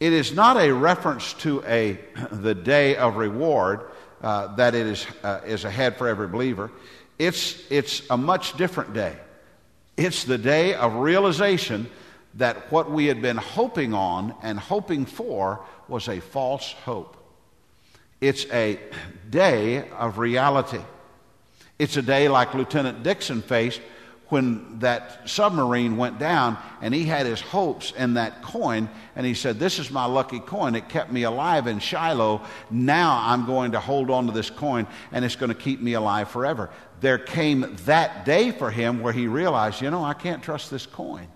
It 0.00 0.12
is 0.12 0.32
not 0.32 0.56
a 0.56 0.72
reference 0.72 1.34
to 1.34 1.62
a, 1.64 1.98
the 2.32 2.54
day 2.54 2.96
of 2.96 3.16
reward 3.16 3.90
uh, 4.22 4.54
that 4.56 4.74
it 4.74 4.86
is, 4.86 5.06
uh, 5.22 5.40
is 5.46 5.64
ahead 5.64 5.96
for 5.96 6.08
every 6.08 6.28
believer. 6.28 6.70
It's, 7.18 7.62
it's 7.70 8.02
a 8.10 8.16
much 8.16 8.56
different 8.56 8.94
day. 8.94 9.16
It's 9.96 10.24
the 10.24 10.38
day 10.38 10.74
of 10.74 10.94
realization 10.94 11.90
that 12.34 12.70
what 12.72 12.90
we 12.90 13.06
had 13.06 13.20
been 13.20 13.36
hoping 13.36 13.92
on 13.92 14.34
and 14.42 14.58
hoping 14.58 15.04
for 15.04 15.64
was 15.88 16.08
a 16.08 16.20
false 16.20 16.72
hope. 16.84 17.16
It's 18.20 18.46
a 18.46 18.78
day 19.30 19.88
of 19.90 20.18
reality. 20.18 20.80
It's 21.80 21.96
a 21.96 22.02
day 22.02 22.28
like 22.28 22.52
Lieutenant 22.52 23.02
Dixon 23.02 23.40
faced 23.40 23.80
when 24.28 24.80
that 24.80 25.26
submarine 25.26 25.96
went 25.96 26.18
down 26.18 26.58
and 26.82 26.92
he 26.92 27.04
had 27.04 27.24
his 27.24 27.40
hopes 27.40 27.92
in 27.92 28.14
that 28.14 28.42
coin 28.42 28.90
and 29.16 29.24
he 29.24 29.32
said 29.32 29.58
this 29.58 29.78
is 29.78 29.90
my 29.90 30.04
lucky 30.04 30.40
coin. 30.40 30.74
It 30.74 30.90
kept 30.90 31.10
me 31.10 31.22
alive 31.22 31.66
in 31.66 31.78
shiloh. 31.78 32.42
Now 32.70 33.18
i'm 33.24 33.46
going 33.46 33.72
to 33.72 33.80
hold 33.80 34.10
on 34.10 34.26
to 34.26 34.32
this 34.32 34.50
coin 34.50 34.86
and 35.10 35.24
it's 35.24 35.36
going 35.36 35.48
to 35.48 35.54
keep 35.54 35.80
me 35.80 35.94
alive 35.94 36.28
forever. 36.28 36.68
There 37.00 37.16
came 37.16 37.74
that 37.86 38.26
day 38.26 38.50
for 38.50 38.70
him 38.70 39.00
where 39.00 39.14
he 39.14 39.26
realized 39.26 39.80
you 39.80 39.90
know 39.90 40.04
i 40.04 40.12
can't 40.12 40.42
trust 40.42 40.70
this 40.70 40.84
coin. 40.84 41.28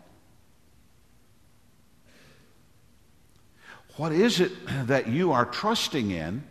What 3.97 4.13
is 4.13 4.41
it 4.41 4.53
that 4.89 5.09
you 5.09 5.33
are 5.33 5.47
trusting 5.47 6.11
in 6.11 6.45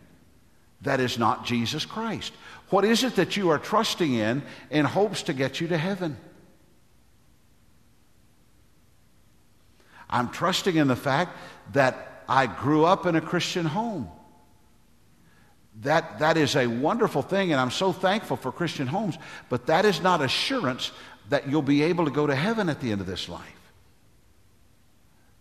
that 0.82 1.00
is 1.00 1.20
not 1.20 1.46
Jesus 1.46 1.86
Christ? 1.86 2.34
What 2.74 2.86
is 2.86 3.04
it 3.04 3.18
that 3.18 3.38
you 3.38 3.52
are 3.52 3.60
trusting 3.60 4.16
in 4.16 4.42
in 4.72 4.84
hopes 4.84 5.22
to 5.24 5.34
get 5.34 5.62
you 5.62 5.68
to 5.68 5.78
heaven? 5.78 6.18
I'm 10.10 10.30
trusting 10.30 10.76
in 10.76 10.88
the 10.88 10.96
fact 10.96 11.38
that 11.74 12.24
I 12.28 12.48
grew 12.48 12.84
up 12.84 13.06
in 13.06 13.16
a 13.16 13.22
Christian 13.22 13.68
home. 13.68 14.10
That, 15.82 16.18
that 16.18 16.36
is 16.36 16.56
a 16.56 16.66
wonderful 16.66 17.22
thing, 17.22 17.52
and 17.52 17.62
I'm 17.62 17.70
so 17.70 17.94
thankful 17.94 18.38
for 18.38 18.52
Christian 18.52 18.88
homes, 18.88 19.20
but 19.50 19.68
that 19.68 19.86
is 19.86 20.02
not 20.02 20.24
assurance 20.24 20.92
that 21.30 21.48
you'll 21.48 21.62
be 21.62 21.84
able 21.84 22.06
to 22.06 22.12
go 22.12 22.26
to 22.26 22.34
heaven 22.34 22.70
at 22.70 22.82
the 22.82 22.92
end 22.92 23.02
of 23.02 23.08
this 23.08 23.30
life. 23.30 23.72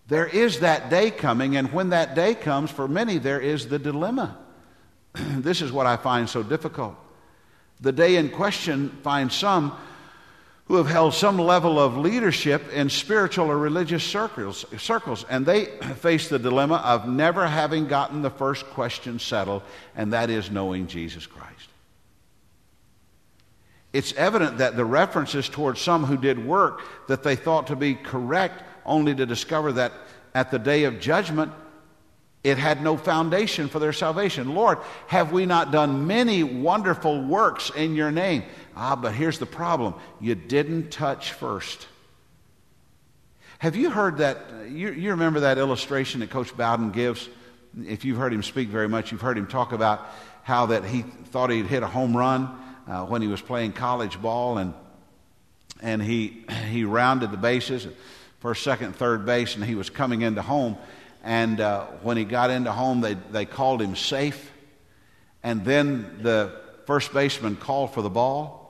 There 0.07 0.27
is 0.27 0.61
that 0.61 0.91
day 0.91 1.11
coming, 1.11 1.57
and 1.57 1.73
when 1.73 1.89
that 1.91 2.15
day 2.15 2.35
comes, 2.35 2.71
for 2.71 2.87
many, 2.87 3.17
there 3.17 3.41
is 3.41 3.69
the 3.69 3.79
dilemma. 3.79 4.37
this 5.15 5.63
is 5.63 5.73
what 5.73 5.87
I 5.87 5.97
find 5.97 6.29
so 6.29 6.43
difficult. 6.43 6.99
The 7.83 7.93
day 7.93 8.17
in 8.17 8.31
question 8.31 8.91
finds 9.03 9.35
some 9.35 9.77
who 10.67 10.77
have 10.77 10.87
held 10.87 11.15
some 11.15 11.37
level 11.37 11.81
of 11.81 11.97
leadership 11.97 12.73
in 12.73 12.89
spiritual 12.89 13.51
or 13.51 13.59
religious 13.59 14.05
circles, 14.05 14.65
circles, 14.79 15.27
and 15.29 15.45
they 15.45 15.65
face 15.97 16.29
the 16.29 16.39
dilemma 16.39 16.77
of 16.77 17.09
never 17.09 17.47
having 17.47 17.89
gotten 17.89 18.23
the 18.23 18.31
first 18.31 18.65
question 18.67 19.19
settled, 19.19 19.63
and 19.97 20.13
that 20.13 20.31
is 20.31 20.51
knowing 20.51 20.87
Jesus 20.87 21.27
Christ. 21.27 21.69
It's 23.93 24.13
evident 24.15 24.59
that 24.59 24.77
the 24.77 24.85
references 24.85 25.49
towards 25.49 25.81
some 25.81 26.05
who 26.05 26.17
did 26.17 26.43
work 26.47 26.83
that 27.09 27.25
they 27.25 27.37
thought 27.37 27.67
to 27.67 27.77
be 27.77 27.97
correct, 27.97 28.63
only 28.87 29.15
to 29.15 29.27
discover 29.27 29.73
that 29.73 29.93
at 30.35 30.53
the 30.53 30.59
day 30.59 30.85
of 30.85 31.01
judgment, 31.01 31.53
it 32.45 32.59
had 32.59 32.83
no 32.83 32.97
foundation 32.97 33.69
for 33.69 33.79
their 33.79 33.93
salvation. 33.93 34.55
Lord, 34.55 34.79
have 35.07 35.31
we 35.31 35.47
not 35.47 35.71
done 35.71 36.07
many 36.07 36.43
wonderful 36.43 37.23
works 37.23 37.71
in 37.71 37.95
your 37.95 38.11
name? 38.11 38.43
Ah, 38.77 38.97
but 38.97 39.15
here's 39.15 39.39
the 39.39 39.47
problem 39.47 39.95
you 40.21 40.35
didn't 40.35 40.91
touch 40.91 41.33
first. 41.33 41.87
Have 43.59 43.77
you 43.77 43.91
heard 43.91 44.19
that? 44.19 44.41
You, 44.69 44.91
you 44.93 45.11
remember 45.11 45.41
that 45.41 45.57
illustration 45.57 46.19
that 46.21 46.31
Coach 46.31 46.57
Bowden 46.57 46.91
gives? 46.91 47.29
If 47.87 48.05
you've 48.05 48.19
heard 48.19 48.33
him 48.33 48.43
speak 48.43 48.69
very 48.69 48.89
much, 48.89 49.13
you've 49.13 49.21
heard 49.21 49.39
him 49.39 49.47
talk 49.47 49.73
about 49.73 50.05
how 50.43 50.67
that 50.67 50.85
he 50.85 51.03
thought 51.03 51.51
he'd 51.51 51.67
hit 51.67 51.85
a 51.85 51.87
home 51.87 52.17
run 52.17 52.51
uh, 52.89 53.05
when 53.07 53.23
he 53.23 53.29
was 53.29 53.41
playing 53.41 53.73
college 53.73 54.21
ball, 54.21 54.59
and 54.59 54.75
and 55.81 56.03
he 56.03 56.45
he 56.71 56.83
rounded 56.85 57.31
the 57.31 57.37
bases, 57.37 57.87
first, 58.41 58.65
second, 58.65 58.97
third 58.97 59.25
base, 59.25 59.55
and 59.55 59.65
he 59.65 59.77
was 59.77 59.91
coming 59.91 60.23
into 60.23 60.43
home. 60.43 60.77
And 61.23 61.61
uh, 61.61 61.87
when 62.03 62.17
he 62.17 62.25
got 62.25 62.51
into 62.51 62.73
home, 62.73 63.01
they, 63.01 63.15
they 63.15 63.45
called 63.45 63.81
him 63.81 63.95
safe. 63.95 64.53
And 65.43 65.65
then 65.65 66.19
the 66.23 66.61
first 66.87 67.13
baseman 67.13 67.57
called 67.57 67.95
for 67.95 68.03
the 68.03 68.11
ball 68.11 68.63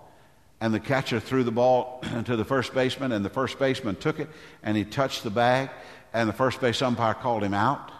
and 0.63 0.73
the 0.73 0.79
catcher 0.79 1.19
threw 1.19 1.43
the 1.43 1.51
ball 1.51 2.05
to 2.25 2.37
the 2.37 2.45
first 2.45 2.73
baseman, 2.73 3.11
and 3.11 3.25
the 3.25 3.31
first 3.31 3.59
baseman 3.59 3.97
took 3.97 4.21
it, 4.21 4.29
and 4.63 4.77
he 4.77 4.85
touched 4.85 5.25
the 5.25 5.31
bag, 5.31 5.71
and 6.13 6.29
the 6.29 6.33
first 6.33 6.61
base 6.61 6.81
umpire 6.81 7.15
called 7.15 7.43
him 7.43 7.53
out. 7.53 7.91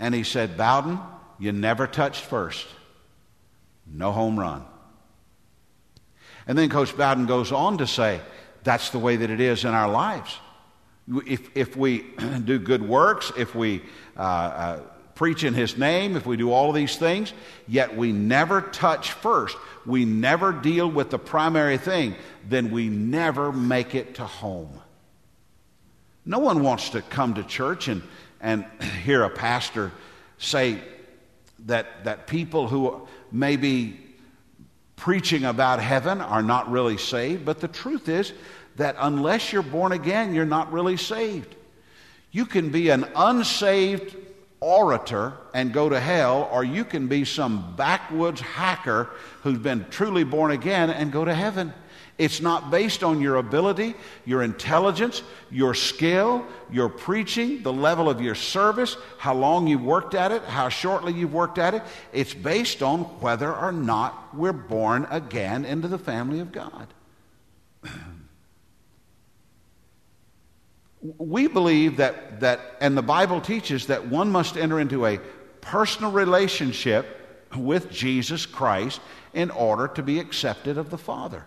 And 0.00 0.14
he 0.14 0.22
said, 0.22 0.56
Bowden, 0.56 0.98
you 1.38 1.52
never 1.52 1.86
touched 1.86 2.22
first. 2.22 2.66
No 3.86 4.10
home 4.10 4.40
run. 4.40 4.64
And 6.46 6.56
then 6.56 6.70
Coach 6.70 6.96
Bowden 6.96 7.26
goes 7.26 7.52
on 7.52 7.76
to 7.78 7.86
say, 7.86 8.22
that's 8.64 8.90
the 8.90 8.98
way 8.98 9.16
that 9.16 9.28
it 9.28 9.40
is 9.40 9.64
in 9.64 9.74
our 9.74 9.90
lives. 9.90 10.38
If, 11.08 11.56
if 11.56 11.76
we 11.76 11.98
do 12.44 12.58
good 12.58 12.86
works, 12.86 13.32
if 13.36 13.54
we 13.54 13.82
uh, 14.16 14.20
uh, 14.20 14.80
preach 15.14 15.44
in 15.44 15.54
His 15.54 15.76
name, 15.78 16.16
if 16.16 16.26
we 16.26 16.36
do 16.36 16.52
all 16.52 16.68
of 16.68 16.74
these 16.74 16.96
things, 16.96 17.32
yet 17.68 17.96
we 17.96 18.12
never 18.12 18.60
touch 18.60 19.12
first, 19.12 19.56
we 19.84 20.04
never 20.04 20.52
deal 20.52 20.90
with 20.90 21.10
the 21.10 21.18
primary 21.18 21.78
thing, 21.78 22.14
then 22.48 22.70
we 22.70 22.88
never 22.88 23.52
make 23.52 23.94
it 23.94 24.16
to 24.16 24.24
home. 24.24 24.80
No 26.24 26.40
one 26.40 26.62
wants 26.62 26.90
to 26.90 27.02
come 27.02 27.34
to 27.34 27.44
church 27.44 27.88
and, 27.88 28.02
and 28.40 28.64
hear 29.04 29.22
a 29.22 29.30
pastor 29.30 29.92
say 30.38 30.80
that, 31.60 32.04
that 32.04 32.26
people 32.26 32.68
who 32.68 33.06
may 33.32 33.56
be 33.56 33.98
preaching 34.96 35.44
about 35.44 35.80
heaven 35.80 36.20
are 36.20 36.42
not 36.42 36.70
really 36.70 36.96
saved, 36.96 37.44
but 37.44 37.60
the 37.60 37.68
truth 37.68 38.08
is 38.08 38.32
that 38.76 38.96
unless 38.98 39.52
you're 39.52 39.62
born 39.62 39.92
again, 39.92 40.34
you're 40.34 40.44
not 40.44 40.72
really 40.72 40.96
saved. 40.96 41.54
You 42.30 42.46
can 42.46 42.70
be 42.70 42.90
an 42.90 43.06
unsaved 43.14 44.14
orator 44.60 45.34
and 45.54 45.72
go 45.72 45.88
to 45.88 46.00
hell, 46.00 46.48
or 46.52 46.64
you 46.64 46.84
can 46.84 47.08
be 47.08 47.24
some 47.24 47.74
backwoods 47.76 48.40
hacker 48.40 49.10
who's 49.42 49.58
been 49.58 49.86
truly 49.90 50.24
born 50.24 50.50
again 50.50 50.90
and 50.90 51.12
go 51.12 51.24
to 51.24 51.34
heaven. 51.34 51.72
It's 52.18 52.40
not 52.40 52.70
based 52.70 53.04
on 53.04 53.20
your 53.20 53.36
ability, 53.36 53.94
your 54.24 54.42
intelligence, 54.42 55.22
your 55.50 55.74
skill, 55.74 56.46
your 56.70 56.88
preaching, 56.88 57.62
the 57.62 57.72
level 57.72 58.08
of 58.08 58.22
your 58.22 58.34
service, 58.34 58.96
how 59.18 59.34
long 59.34 59.66
you've 59.66 59.84
worked 59.84 60.14
at 60.14 60.32
it, 60.32 60.42
how 60.42 60.70
shortly 60.70 61.12
you've 61.12 61.34
worked 61.34 61.58
at 61.58 61.74
it. 61.74 61.82
It's 62.14 62.32
based 62.32 62.82
on 62.82 63.00
whether 63.20 63.54
or 63.54 63.70
not 63.70 64.34
we're 64.34 64.54
born 64.54 65.06
again 65.10 65.66
into 65.66 65.88
the 65.88 65.98
family 65.98 66.40
of 66.40 66.52
God. 66.52 66.88
we 71.18 71.46
believe 71.46 71.98
that, 71.98 72.40
that, 72.40 72.60
and 72.80 72.96
the 72.96 73.02
Bible 73.02 73.40
teaches 73.40 73.86
that 73.86 74.06
one 74.08 74.30
must 74.30 74.56
enter 74.56 74.80
into 74.80 75.06
a 75.06 75.18
personal 75.60 76.10
relationship 76.10 77.06
with 77.56 77.90
Jesus 77.90 78.46
Christ 78.46 79.00
in 79.34 79.50
order 79.50 79.88
to 79.88 80.02
be 80.02 80.18
accepted 80.18 80.78
of 80.78 80.90
the 80.90 80.98
Father. 80.98 81.44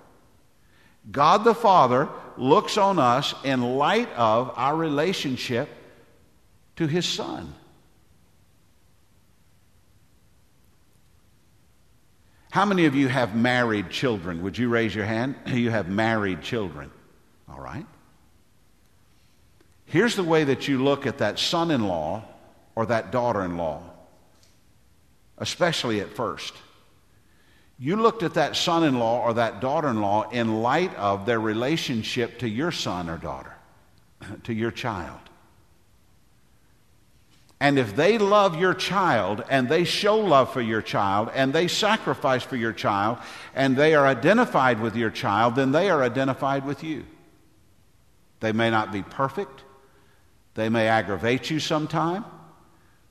God 1.11 1.43
the 1.43 1.55
Father 1.55 2.09
looks 2.37 2.77
on 2.77 2.99
us 2.99 3.33
in 3.43 3.61
light 3.77 4.11
of 4.13 4.51
our 4.55 4.75
relationship 4.75 5.69
to 6.75 6.87
His 6.87 7.05
Son. 7.05 7.53
How 12.51 12.65
many 12.65 12.85
of 12.85 12.95
you 12.95 13.07
have 13.07 13.35
married 13.35 13.89
children? 13.89 14.41
Would 14.43 14.57
you 14.57 14.69
raise 14.69 14.93
your 14.93 15.05
hand? 15.05 15.35
You 15.47 15.69
have 15.69 15.87
married 15.87 16.41
children. 16.41 16.91
All 17.47 17.59
right. 17.59 17.85
Here's 19.89 20.15
the 20.15 20.23
way 20.23 20.43
that 20.43 20.67
you 20.67 20.83
look 20.83 21.07
at 21.07 21.17
that 21.17 21.39
son 21.39 21.71
in 21.71 21.87
law 21.87 22.23
or 22.75 22.85
that 22.85 23.11
daughter 23.11 23.43
in 23.43 23.57
law, 23.57 23.81
especially 25.39 25.99
at 25.99 26.15
first. 26.15 26.53
You 27.79 27.95
looked 27.95 28.21
at 28.21 28.35
that 28.35 28.55
son 28.55 28.83
in 28.83 28.99
law 28.99 29.23
or 29.23 29.33
that 29.33 29.61
daughter 29.61 29.87
in 29.87 29.99
law 29.99 30.29
in 30.29 30.61
light 30.61 30.93
of 30.95 31.25
their 31.25 31.39
relationship 31.39 32.39
to 32.39 32.47
your 32.47 32.71
son 32.71 33.09
or 33.09 33.17
daughter, 33.17 33.55
to 34.43 34.53
your 34.53 34.71
child. 34.71 35.19
And 37.59 37.79
if 37.79 37.95
they 37.95 38.17
love 38.19 38.59
your 38.59 38.75
child 38.75 39.43
and 39.49 39.67
they 39.67 39.85
show 39.85 40.19
love 40.19 40.53
for 40.53 40.61
your 40.61 40.81
child 40.81 41.31
and 41.33 41.51
they 41.51 41.67
sacrifice 41.67 42.43
for 42.43 42.55
your 42.55 42.73
child 42.73 43.17
and 43.55 43.75
they 43.75 43.95
are 43.95 44.05
identified 44.05 44.79
with 44.79 44.95
your 44.95 45.09
child, 45.09 45.55
then 45.55 45.71
they 45.71 45.89
are 45.89 46.03
identified 46.03 46.65
with 46.65 46.83
you. 46.83 47.05
They 48.39 48.53
may 48.53 48.69
not 48.69 48.93
be 48.93 49.01
perfect, 49.03 49.63
they 50.59 50.69
may 50.69 50.87
aggravate 50.87 51.49
you 51.49 51.59
sometime, 51.59 52.25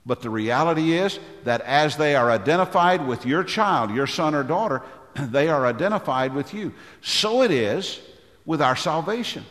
but 0.05 0.21
the 0.21 0.29
reality 0.29 0.93
is 0.93 1.19
that 1.43 1.61
as 1.61 1.97
they 1.97 2.15
are 2.15 2.31
identified 2.31 3.05
with 3.05 3.25
your 3.25 3.43
child, 3.43 3.91
your 3.91 4.07
son 4.07 4.35
or 4.35 4.43
daughter, 4.43 4.81
they 5.15 5.49
are 5.49 5.65
identified 5.65 6.33
with 6.33 6.53
you. 6.53 6.73
So 7.01 7.41
it 7.41 7.51
is 7.51 7.99
with 8.45 8.61
our 8.61 8.75
salvation. 8.75 9.45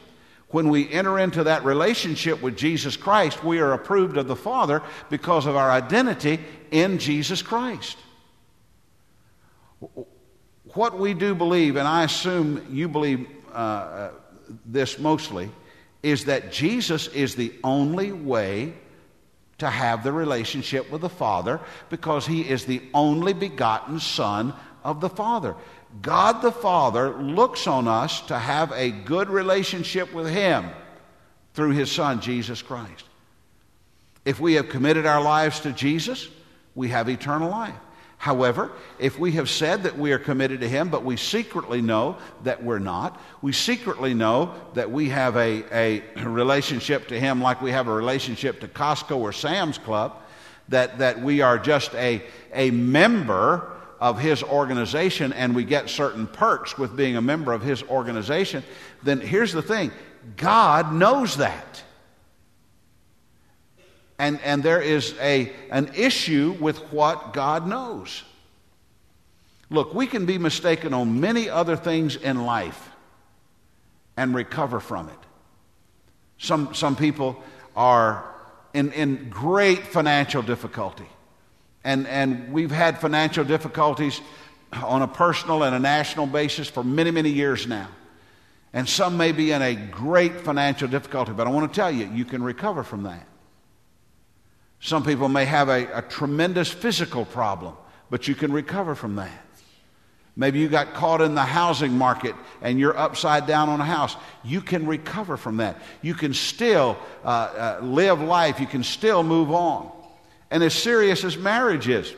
When 0.50 0.70
we 0.70 0.90
enter 0.90 1.18
into 1.18 1.44
that 1.44 1.64
relationship 1.64 2.40
with 2.40 2.56
Jesus 2.56 2.96
Christ, 2.96 3.44
we 3.44 3.60
are 3.60 3.74
approved 3.74 4.16
of 4.16 4.28
the 4.28 4.36
Father 4.36 4.82
because 5.10 5.44
of 5.44 5.56
our 5.56 5.70
identity 5.70 6.40
in 6.70 6.98
Jesus 6.98 7.42
Christ. 7.42 7.98
What 10.74 10.98
we 10.98 11.14
do 11.14 11.34
believe, 11.34 11.76
and 11.76 11.86
I 11.86 12.04
assume 12.04 12.66
you 12.70 12.88
believe 12.88 13.28
uh, 13.52 13.56
uh, 13.56 14.10
this 14.64 14.98
mostly, 14.98 15.50
is 16.02 16.26
that 16.26 16.52
Jesus 16.52 17.08
is 17.08 17.34
the 17.34 17.52
only 17.64 18.12
way 18.12 18.74
to 19.58 19.68
have 19.68 20.04
the 20.04 20.12
relationship 20.12 20.90
with 20.90 21.00
the 21.00 21.08
Father 21.08 21.60
because 21.90 22.26
he 22.26 22.48
is 22.48 22.64
the 22.64 22.82
only 22.94 23.32
begotten 23.32 23.98
Son 23.98 24.54
of 24.84 25.00
the 25.00 25.08
Father. 25.08 25.54
God 26.02 26.42
the 26.42 26.52
Father 26.52 27.10
looks 27.10 27.66
on 27.66 27.88
us 27.88 28.20
to 28.22 28.38
have 28.38 28.72
a 28.72 28.90
good 28.90 29.30
relationship 29.30 30.12
with 30.12 30.28
Him 30.28 30.68
through 31.54 31.70
His 31.70 31.90
Son, 31.90 32.20
Jesus 32.20 32.62
Christ. 32.62 33.04
If 34.24 34.38
we 34.38 34.54
have 34.54 34.68
committed 34.68 35.06
our 35.06 35.22
lives 35.22 35.60
to 35.60 35.72
Jesus, 35.72 36.28
we 36.74 36.88
have 36.88 37.08
eternal 37.08 37.50
life. 37.50 37.74
However, 38.18 38.72
if 38.98 39.18
we 39.18 39.32
have 39.32 39.48
said 39.48 39.84
that 39.84 39.96
we 39.96 40.12
are 40.12 40.18
committed 40.18 40.60
to 40.60 40.68
Him, 40.68 40.88
but 40.88 41.04
we 41.04 41.16
secretly 41.16 41.80
know 41.80 42.18
that 42.42 42.62
we're 42.62 42.80
not, 42.80 43.20
we 43.42 43.52
secretly 43.52 44.12
know 44.12 44.54
that 44.74 44.90
we 44.90 45.08
have 45.08 45.36
a, 45.36 45.64
a 45.72 46.02
relationship 46.24 47.08
to 47.08 47.18
Him 47.18 47.40
like 47.40 47.62
we 47.62 47.70
have 47.70 47.86
a 47.86 47.92
relationship 47.92 48.60
to 48.60 48.68
Costco 48.68 49.16
or 49.16 49.32
Sam's 49.32 49.78
Club, 49.78 50.16
that, 50.68 50.98
that 50.98 51.22
we 51.22 51.40
are 51.40 51.58
just 51.58 51.94
a, 51.94 52.22
a 52.52 52.70
member 52.72 53.72
of 54.00 54.18
his 54.18 54.42
organization 54.42 55.32
and 55.32 55.54
we 55.54 55.64
get 55.64 55.88
certain 55.88 56.26
perks 56.26 56.78
with 56.78 56.96
being 56.96 57.16
a 57.16 57.22
member 57.22 57.52
of 57.52 57.62
his 57.62 57.82
organization, 57.84 58.62
then 59.02 59.20
here's 59.20 59.52
the 59.52 59.62
thing 59.62 59.90
God 60.36 60.92
knows 60.92 61.36
that. 61.36 61.82
And, 64.18 64.40
and 64.42 64.62
there 64.62 64.80
is 64.80 65.14
a, 65.20 65.52
an 65.70 65.92
issue 65.94 66.56
with 66.60 66.78
what 66.92 67.32
God 67.32 67.66
knows. 67.66 68.24
Look, 69.70 69.94
we 69.94 70.06
can 70.06 70.26
be 70.26 70.38
mistaken 70.38 70.92
on 70.92 71.20
many 71.20 71.48
other 71.48 71.76
things 71.76 72.16
in 72.16 72.44
life 72.44 72.90
and 74.16 74.34
recover 74.34 74.80
from 74.80 75.08
it. 75.08 75.18
Some, 76.38 76.74
some 76.74 76.96
people 76.96 77.42
are 77.76 78.24
in, 78.74 78.92
in 78.92 79.28
great 79.30 79.86
financial 79.86 80.42
difficulty 80.42 81.06
and, 81.84 82.06
and 82.06 82.52
we've 82.52 82.70
had 82.70 82.98
financial 82.98 83.44
difficulties 83.44 84.20
on 84.74 85.02
a 85.02 85.08
personal 85.08 85.62
and 85.62 85.74
a 85.74 85.78
national 85.78 86.26
basis 86.26 86.68
for 86.68 86.84
many, 86.84 87.10
many 87.10 87.30
years 87.30 87.66
now. 87.66 87.88
And 88.72 88.86
some 88.86 89.16
may 89.16 89.32
be 89.32 89.52
in 89.52 89.62
a 89.62 89.74
great 89.74 90.40
financial 90.40 90.88
difficulty, 90.88 91.32
but 91.32 91.46
I 91.46 91.50
want 91.50 91.72
to 91.72 91.74
tell 91.74 91.90
you, 91.90 92.10
you 92.12 92.26
can 92.26 92.42
recover 92.42 92.82
from 92.82 93.04
that. 93.04 93.26
Some 94.80 95.04
people 95.04 95.28
may 95.28 95.44
have 95.44 95.68
a, 95.68 95.98
a 95.98 96.02
tremendous 96.02 96.70
physical 96.70 97.24
problem, 97.24 97.74
but 98.10 98.28
you 98.28 98.34
can 98.34 98.52
recover 98.52 98.94
from 98.94 99.16
that. 99.16 99.30
Maybe 100.38 100.60
you 100.60 100.68
got 100.68 100.94
caught 100.94 101.20
in 101.20 101.34
the 101.34 101.42
housing 101.42 101.98
market 101.98 102.36
and 102.62 102.78
you're 102.78 102.96
upside 102.96 103.48
down 103.48 103.68
on 103.68 103.80
a 103.80 103.84
house. 103.84 104.16
You 104.44 104.60
can 104.60 104.86
recover 104.86 105.36
from 105.36 105.56
that. 105.56 105.78
You 106.00 106.14
can 106.14 106.32
still 106.32 106.96
uh, 107.24 107.28
uh, 107.28 107.80
live 107.82 108.20
life. 108.20 108.60
You 108.60 108.66
can 108.66 108.84
still 108.84 109.24
move 109.24 109.50
on. 109.50 109.90
And 110.52 110.62
as 110.62 110.74
serious 110.74 111.24
as 111.24 111.36
marriage 111.36 111.88
is, 111.88 112.14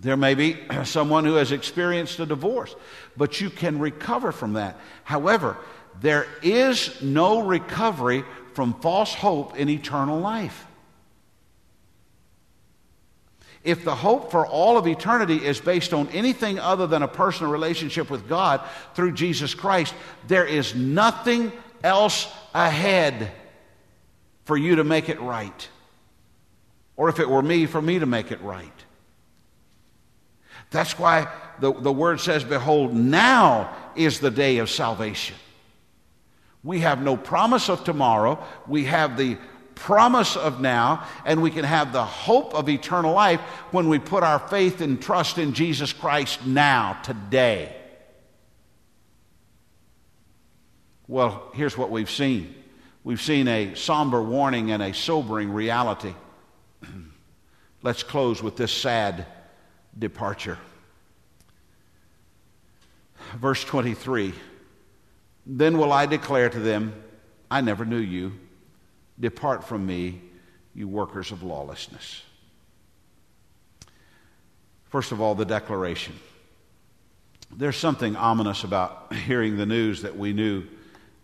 there 0.00 0.16
may 0.16 0.34
be 0.34 0.56
someone 0.84 1.26
who 1.26 1.34
has 1.34 1.52
experienced 1.52 2.18
a 2.20 2.26
divorce, 2.26 2.74
but 3.18 3.38
you 3.38 3.50
can 3.50 3.78
recover 3.78 4.32
from 4.32 4.54
that. 4.54 4.78
However, 5.04 5.58
there 6.00 6.26
is 6.42 7.02
no 7.02 7.42
recovery 7.42 8.24
from 8.54 8.72
false 8.80 9.12
hope 9.12 9.58
in 9.58 9.68
eternal 9.68 10.20
life. 10.20 10.66
If 13.62 13.84
the 13.84 13.94
hope 13.94 14.30
for 14.30 14.46
all 14.46 14.78
of 14.78 14.86
eternity 14.86 15.44
is 15.44 15.60
based 15.60 15.92
on 15.92 16.08
anything 16.08 16.58
other 16.58 16.86
than 16.86 17.02
a 17.02 17.08
personal 17.08 17.52
relationship 17.52 18.10
with 18.10 18.28
God 18.28 18.62
through 18.94 19.12
Jesus 19.12 19.54
Christ, 19.54 19.94
there 20.26 20.46
is 20.46 20.74
nothing 20.74 21.52
else 21.84 22.32
ahead 22.54 23.32
for 24.44 24.56
you 24.56 24.76
to 24.76 24.84
make 24.84 25.08
it 25.08 25.20
right 25.20 25.68
or 27.00 27.08
if 27.08 27.18
it 27.18 27.30
were 27.30 27.40
me, 27.40 27.64
for 27.64 27.80
me 27.80 27.98
to 27.98 28.04
make 28.04 28.30
it 28.30 28.42
right. 28.42 28.84
That's 30.70 30.98
why 30.98 31.32
the, 31.58 31.72
the 31.72 31.90
word 31.90 32.20
says, 32.20 32.44
Behold, 32.44 32.92
now 32.94 33.74
is 33.96 34.20
the 34.20 34.30
day 34.30 34.58
of 34.58 34.68
salvation. 34.68 35.34
We 36.62 36.80
have 36.80 37.00
no 37.00 37.16
promise 37.16 37.70
of 37.70 37.84
tomorrow. 37.84 38.44
We 38.66 38.84
have 38.84 39.16
the 39.16 39.38
promise 39.80 40.36
of 40.36 40.60
now, 40.60 41.06
and 41.24 41.42
we 41.42 41.50
can 41.50 41.64
have 41.64 41.92
the 41.92 42.04
hope 42.04 42.54
of 42.54 42.68
eternal 42.68 43.14
life 43.14 43.40
when 43.72 43.88
we 43.88 43.98
put 43.98 44.22
our 44.22 44.38
faith 44.38 44.80
and 44.82 45.00
trust 45.00 45.38
in 45.38 45.54
Jesus 45.54 45.92
Christ 45.92 46.44
now, 46.46 46.98
today. 47.02 47.74
Well, 51.08 51.50
here's 51.54 51.76
what 51.76 51.90
we've 51.90 52.10
seen 52.10 52.54
we've 53.02 53.22
seen 53.22 53.48
a 53.48 53.74
somber 53.74 54.22
warning 54.22 54.70
and 54.70 54.82
a 54.82 54.92
sobering 54.92 55.50
reality. 55.50 56.14
Let's 57.82 58.02
close 58.02 58.42
with 58.42 58.56
this 58.56 58.72
sad 58.72 59.26
departure. 59.98 60.58
Verse 63.34 63.64
23 63.64 64.34
Then 65.46 65.78
will 65.78 65.92
I 65.92 66.04
declare 66.04 66.50
to 66.50 66.60
them, 66.60 67.02
I 67.50 67.62
never 67.62 67.86
knew 67.86 67.96
you. 67.96 68.32
Depart 69.20 69.62
from 69.62 69.86
me, 69.86 70.20
you 70.74 70.88
workers 70.88 71.30
of 71.30 71.42
lawlessness. 71.42 72.22
First 74.88 75.12
of 75.12 75.20
all, 75.20 75.36
the 75.36 75.44
declaration. 75.44 76.18
There's 77.54 77.76
something 77.76 78.16
ominous 78.16 78.64
about 78.64 79.12
hearing 79.26 79.56
the 79.56 79.66
news 79.66 80.02
that 80.02 80.16
we 80.16 80.32
knew 80.32 80.64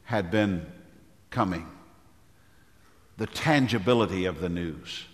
had 0.05 0.31
been 0.31 0.67
coming, 1.31 1.67
the 3.17 3.27
tangibility 3.27 4.27
of 4.27 4.41
the 4.41 4.49
news 4.49 5.05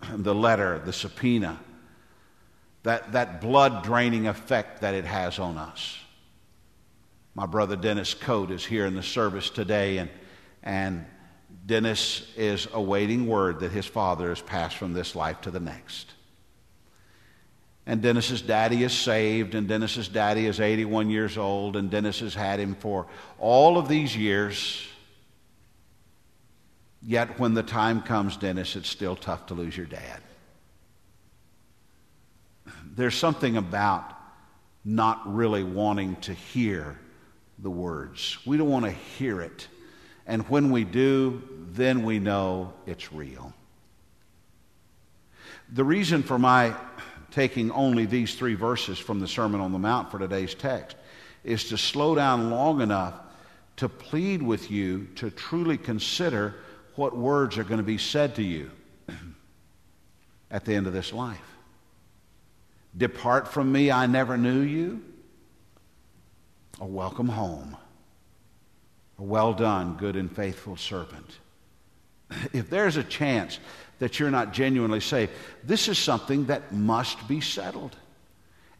the 0.16 0.34
letter, 0.34 0.78
the 0.78 0.92
subpoena, 0.92 1.58
that, 2.82 3.12
that 3.12 3.40
blood 3.40 3.82
draining 3.82 4.26
effect 4.26 4.80
that 4.80 4.94
it 4.94 5.04
has 5.04 5.38
on 5.38 5.58
us. 5.58 5.98
My 7.34 7.46
brother 7.46 7.76
Dennis 7.76 8.14
Coate 8.14 8.50
is 8.50 8.64
here 8.64 8.86
in 8.86 8.94
the 8.94 9.02
service 9.02 9.50
today, 9.50 9.98
and, 9.98 10.10
and 10.62 11.04
Dennis 11.66 12.26
is 12.36 12.68
awaiting 12.72 13.26
word 13.26 13.60
that 13.60 13.72
his 13.72 13.86
father 13.86 14.28
has 14.28 14.40
passed 14.40 14.76
from 14.76 14.92
this 14.92 15.14
life 15.14 15.40
to 15.42 15.50
the 15.50 15.60
next. 15.60 16.12
And 17.86 18.02
Dennis's 18.02 18.42
daddy 18.42 18.84
is 18.84 18.92
saved, 18.92 19.54
and 19.54 19.66
Dennis's 19.66 20.08
daddy 20.08 20.46
is 20.46 20.60
81 20.60 21.08
years 21.08 21.38
old, 21.38 21.74
and 21.74 21.90
Dennis 21.90 22.20
has 22.20 22.34
had 22.34 22.60
him 22.60 22.74
for 22.74 23.06
all 23.38 23.78
of 23.78 23.88
these 23.88 24.14
years. 24.14 24.86
Yet 27.02 27.38
when 27.38 27.54
the 27.54 27.62
time 27.62 28.02
comes, 28.02 28.36
Dennis, 28.36 28.76
it's 28.76 28.90
still 28.90 29.16
tough 29.16 29.46
to 29.46 29.54
lose 29.54 29.74
your 29.74 29.86
dad. 29.86 30.20
There's 32.94 33.14
something 33.14 33.56
about 33.56 34.12
not 34.84 35.34
really 35.34 35.64
wanting 35.64 36.16
to 36.16 36.34
hear 36.34 36.98
the 37.58 37.70
words. 37.70 38.38
We 38.44 38.56
don't 38.56 38.68
want 38.68 38.84
to 38.84 38.90
hear 38.90 39.40
it. 39.40 39.66
And 40.28 40.48
when 40.48 40.70
we 40.70 40.84
do, 40.84 41.42
then 41.72 42.04
we 42.04 42.20
know 42.20 42.72
it's 42.86 43.12
real. 43.12 43.52
The 45.72 45.84
reason 45.84 46.22
for 46.22 46.38
my 46.38 46.74
taking 47.30 47.70
only 47.72 48.06
these 48.06 48.34
three 48.34 48.54
verses 48.54 48.98
from 48.98 49.20
the 49.20 49.28
Sermon 49.28 49.60
on 49.60 49.72
the 49.72 49.78
Mount 49.78 50.10
for 50.10 50.18
today's 50.18 50.54
text, 50.54 50.96
is 51.44 51.68
to 51.68 51.78
slow 51.78 52.14
down 52.14 52.50
long 52.50 52.80
enough 52.80 53.14
to 53.76 53.88
plead 53.88 54.42
with 54.42 54.70
you 54.70 55.06
to 55.16 55.30
truly 55.30 55.78
consider 55.78 56.54
what 56.96 57.16
words 57.16 57.56
are 57.58 57.64
going 57.64 57.78
to 57.78 57.84
be 57.84 57.98
said 57.98 58.34
to 58.34 58.42
you 58.42 58.70
at 60.50 60.64
the 60.64 60.74
end 60.74 60.86
of 60.86 60.92
this 60.92 61.12
life. 61.12 61.38
Depart 62.96 63.46
from 63.46 63.70
me, 63.70 63.92
I 63.92 64.06
never 64.06 64.36
knew 64.36 64.60
you. 64.60 65.02
Or 66.80 66.88
welcome 66.88 67.28
home. 67.28 67.76
Well 69.18 69.52
done, 69.52 69.96
good 69.96 70.16
and 70.16 70.34
faithful 70.34 70.76
servant. 70.76 71.38
If 72.52 72.70
there's 72.70 72.96
a 72.96 73.02
chance 73.02 73.58
that 73.98 74.20
you're 74.20 74.30
not 74.30 74.52
genuinely 74.52 75.00
saved, 75.00 75.32
this 75.64 75.88
is 75.88 75.98
something 75.98 76.46
that 76.46 76.72
must 76.72 77.26
be 77.26 77.40
settled. 77.40 77.96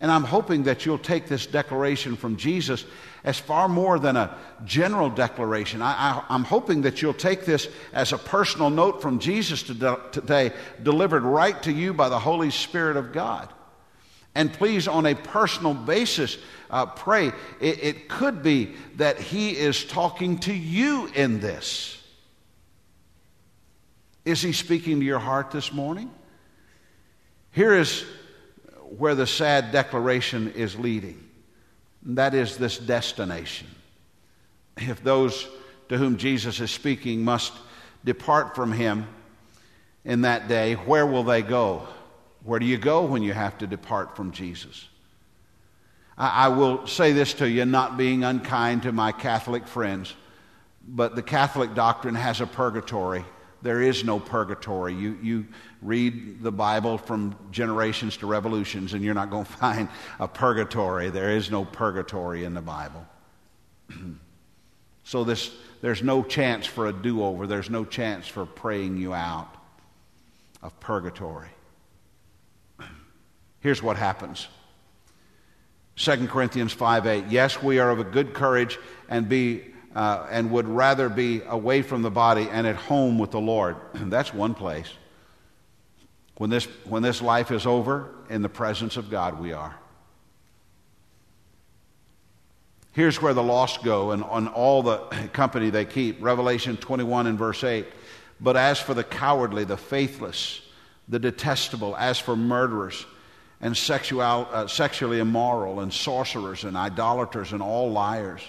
And 0.01 0.13
I'm 0.13 0.23
hoping 0.23 0.65
that 0.65 0.87
you'll 0.87 0.99
take 0.99 1.27
this 1.27 1.47
declaration 1.47 2.15
from 2.15 2.37
Jesus 2.37 2.85
as 3.25 3.39
far 3.39 3.69
more 3.69 3.99
than 3.99 4.17
a 4.17 4.37
general 4.65 5.11
declaration. 5.11 5.83
I, 5.83 6.25
am 6.31 6.45
hoping 6.45 6.83
that 6.83 7.03
you'll 7.03 7.15
take 7.15 7.45
this 7.45 7.69
as 7.93 8.13
a 8.13 8.19
personal 8.19 8.71
note 8.71 9.03
from 9.03 9.19
Jesus 9.19 9.65
today, 9.65 10.53
delivered 10.85 11.25
right 11.25 11.61
to 11.65 11.73
you 11.73 11.93
by 11.93 12.09
the 12.09 12.19
Holy 12.19 12.51
Spirit 12.51 12.97
of 12.97 13.13
God. 13.13 13.53
And 14.35 14.53
please, 14.53 14.87
on 14.87 15.07
a 15.07 15.15
personal 15.15 15.75
basis, 15.75 16.39
uh, 16.71 16.87
pray. 16.87 17.29
It, 17.61 17.83
it 17.83 18.09
could 18.09 18.43
be 18.43 18.75
that 18.97 19.19
He 19.19 19.57
is 19.57 19.85
talking 19.85 20.39
to 20.41 20.53
you 20.53 21.11
in 21.15 21.41
this. 21.41 22.01
Is 24.25 24.43
He 24.43 24.53
speaking 24.53 25.01
to 25.01 25.07
your 25.07 25.19
heart 25.19 25.51
this 25.51 25.73
morning? 25.73 26.11
Here 27.53 27.75
is 27.75 28.05
where 28.97 29.15
the 29.15 29.27
sad 29.27 29.73
declaration 29.73 30.53
is 30.53 30.79
leading. 30.79 31.29
That 32.03 32.35
is 32.35 32.57
this 32.57 32.79
destination. 32.79 33.67
If 34.77 35.03
those 35.03 35.49
to 35.89 35.99
whom 35.99 36.17
Jesus 36.17 36.61
is 36.61 36.71
speaking 36.71 37.25
must 37.25 37.53
depart 38.05 38.55
from 38.55 38.73
him 38.73 39.07
in 40.05 40.23
that 40.23 40.49
day, 40.49 40.75
where 40.75 41.07
will 41.07 41.25
they 41.25 41.43
go? 41.43 41.89
Where 42.45 42.59
do 42.59 42.67
you 42.67 42.79
go 42.79 43.05
when 43.05 43.23
you 43.23 43.33
have 43.33 43.59
to 43.59 43.67
depart 43.67 44.17
from 44.17 44.33
Jesus? 44.33 44.89
I, 46.17 46.47
I 46.47 46.49
will 46.49 46.87
say 46.87 47.13
this 47.13 47.35
to 47.35 47.49
you, 47.49 47.65
not 47.65 47.97
being 47.97 48.25
unkind 48.25 48.83
to 48.83 48.93
my 48.93 49.13
Catholic 49.13 49.67
friends, 49.67 50.15
but 50.87 51.15
the 51.15 51.23
Catholic 51.23 51.75
doctrine 51.75 52.15
has 52.15 52.41
a 52.41 52.47
purgatory. 52.47 53.25
There 53.61 53.83
is 53.83 54.05
no 54.05 54.21
purgatory. 54.21 54.95
You, 54.95 55.19
you 55.21 55.47
read 55.83 56.43
the 56.43 56.53
Bible 56.53 56.97
from 56.97 57.35
generations 57.51 58.17
to 58.19 58.27
revolutions, 58.27 58.95
and 58.95 59.03
you're 59.03 59.15
not 59.15 59.31
going 59.31 59.45
to 59.47 59.53
find 59.53 59.89
a 60.21 60.29
purgatory. 60.29 61.11
There 61.11 61.31
is 61.31 61.51
no 61.51 61.65
purgatory 61.65 62.45
in 62.45 62.55
the 62.55 62.63
Bible. 62.63 63.07
so 65.05 65.25
this, 65.25 65.51
there's 65.81 66.03
no 66.03 66.23
chance 66.23 66.67
for 66.67 66.87
a 66.87 66.93
do 66.93 67.23
over, 67.23 67.47
there's 67.47 67.71
no 67.71 67.85
chance 67.85 68.29
for 68.29 68.47
praying 68.47 68.97
you 68.97 69.13
out 69.13 69.53
of 70.63 70.79
purgatory. 70.81 71.49
Here's 73.61 73.83
what 73.83 73.97
happens 73.97 74.49
2 75.97 76.29
Corinthians 76.29 76.73
5 76.73 77.07
8. 77.07 77.25
Yes, 77.29 77.63
we 77.63 77.79
are 77.79 77.91
of 77.91 77.99
a 77.99 78.05
good 78.05 78.35
courage 78.35 78.79
and 79.09 79.29
be 79.29 79.65
uh, 79.95 80.27
and 80.31 80.51
would 80.51 80.69
rather 80.69 81.09
be 81.09 81.43
away 81.49 81.83
from 81.83 82.03
the 82.03 82.11
body 82.11 82.49
and 82.51 82.67
at 82.67 82.77
home 82.77 83.19
with 83.19 83.31
the 83.31 83.41
Lord. 83.41 83.77
That's 83.95 84.33
one 84.33 84.55
place. 84.55 84.89
When 86.37 86.51
this, 86.51 86.67
when 86.85 87.03
this 87.03 87.21
life 87.21 87.51
is 87.51 87.67
over, 87.67 88.15
in 88.31 88.43
the 88.43 88.49
presence 88.49 88.97
of 88.97 89.11
God 89.11 89.41
we 89.41 89.53
are. 89.53 89.75
Here's 92.93 93.21
where 93.21 93.35
the 93.35 93.43
lost 93.43 93.83
go 93.83 94.11
and 94.11 94.23
on 94.25 94.49
all 94.49 94.83
the 94.83 94.99
company 95.33 95.71
they 95.71 95.85
keep. 95.85 96.23
Revelation 96.23 96.77
21 96.77 97.27
and 97.27 97.39
verse 97.39 97.65
8. 97.65 97.87
But 98.41 98.57
as 98.57 98.79
for 98.79 98.95
the 98.95 99.05
cowardly, 99.05 99.65
the 99.65 99.77
faithless, 99.77 100.61
the 101.09 101.19
detestable, 101.19 101.97
as 101.97 102.19
for 102.19 102.37
murderers, 102.37 103.05
and 103.61 103.77
sexual, 103.77 104.21
uh, 104.21 104.67
sexually 104.67 105.19
immoral, 105.19 105.81
and 105.81 105.93
sorcerers, 105.93 106.65
and 106.65 106.77
idolaters, 106.77 107.53
and 107.53 107.63
all 107.63 107.91
liars, 107.91 108.43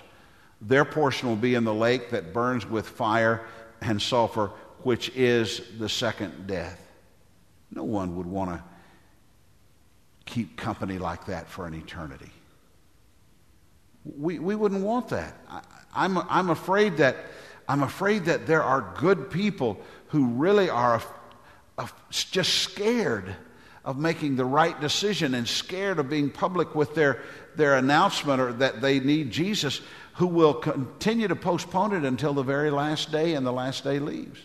their 0.61 0.85
portion 0.85 1.29
will 1.29 1.35
be 1.35 1.55
in 1.55 1.63
the 1.63 1.73
lake 1.73 2.11
that 2.11 2.33
burns 2.33 2.65
with 2.65 2.87
fire 2.87 3.45
and 3.81 4.01
sulfur, 4.01 4.51
which 4.83 5.09
is 5.15 5.61
the 5.79 5.89
second 5.89 6.47
death. 6.47 6.85
No 7.71 7.83
one 7.83 8.15
would 8.17 8.27
want 8.27 8.51
to 8.51 8.63
keep 10.25 10.57
company 10.57 10.97
like 10.97 11.25
that 11.25 11.47
for 11.47 11.65
an 11.65 11.73
eternity. 11.73 12.31
We, 14.17 14.39
we 14.39 14.55
wouldn't 14.55 14.83
want 14.83 15.09
that. 15.09 15.35
I, 15.49 15.61
I'm, 15.93 16.17
I'm, 16.17 16.49
afraid 16.49 16.97
that, 16.97 17.17
I'm 17.67 17.83
afraid 17.83 18.25
that 18.25 18.45
there 18.45 18.63
are 18.63 18.93
good 18.99 19.31
people 19.31 19.79
who 20.07 20.27
really 20.27 20.69
are 20.69 21.01
just 22.09 22.55
scared 22.55 23.35
of 23.89 23.97
making 23.97 24.35
the 24.35 24.45
right 24.45 24.79
decision 24.79 25.33
and 25.33 25.47
scared 25.47 25.97
of 25.97 26.07
being 26.11 26.29
public 26.29 26.75
with 26.75 26.93
their, 26.93 27.23
their 27.55 27.75
announcement 27.75 28.39
or 28.39 28.53
that 28.53 28.81
they 28.81 28.99
need 28.99 29.31
Jesus 29.31 29.81
who 30.13 30.27
will 30.27 30.53
continue 30.53 31.27
to 31.27 31.35
postpone 31.35 31.95
it 31.95 32.05
until 32.05 32.35
the 32.35 32.43
very 32.43 32.69
last 32.69 33.11
day 33.11 33.33
and 33.33 33.43
the 33.43 33.51
last 33.51 33.83
day 33.83 33.97
leaves. 33.97 34.39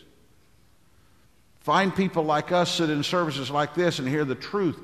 Find 1.60 1.94
people 1.94 2.22
like 2.22 2.52
us 2.52 2.70
sit 2.70 2.88
in 2.88 3.02
services 3.02 3.50
like 3.50 3.74
this 3.74 3.98
and 3.98 4.08
hear 4.08 4.24
the 4.24 4.34
truth 4.34 4.80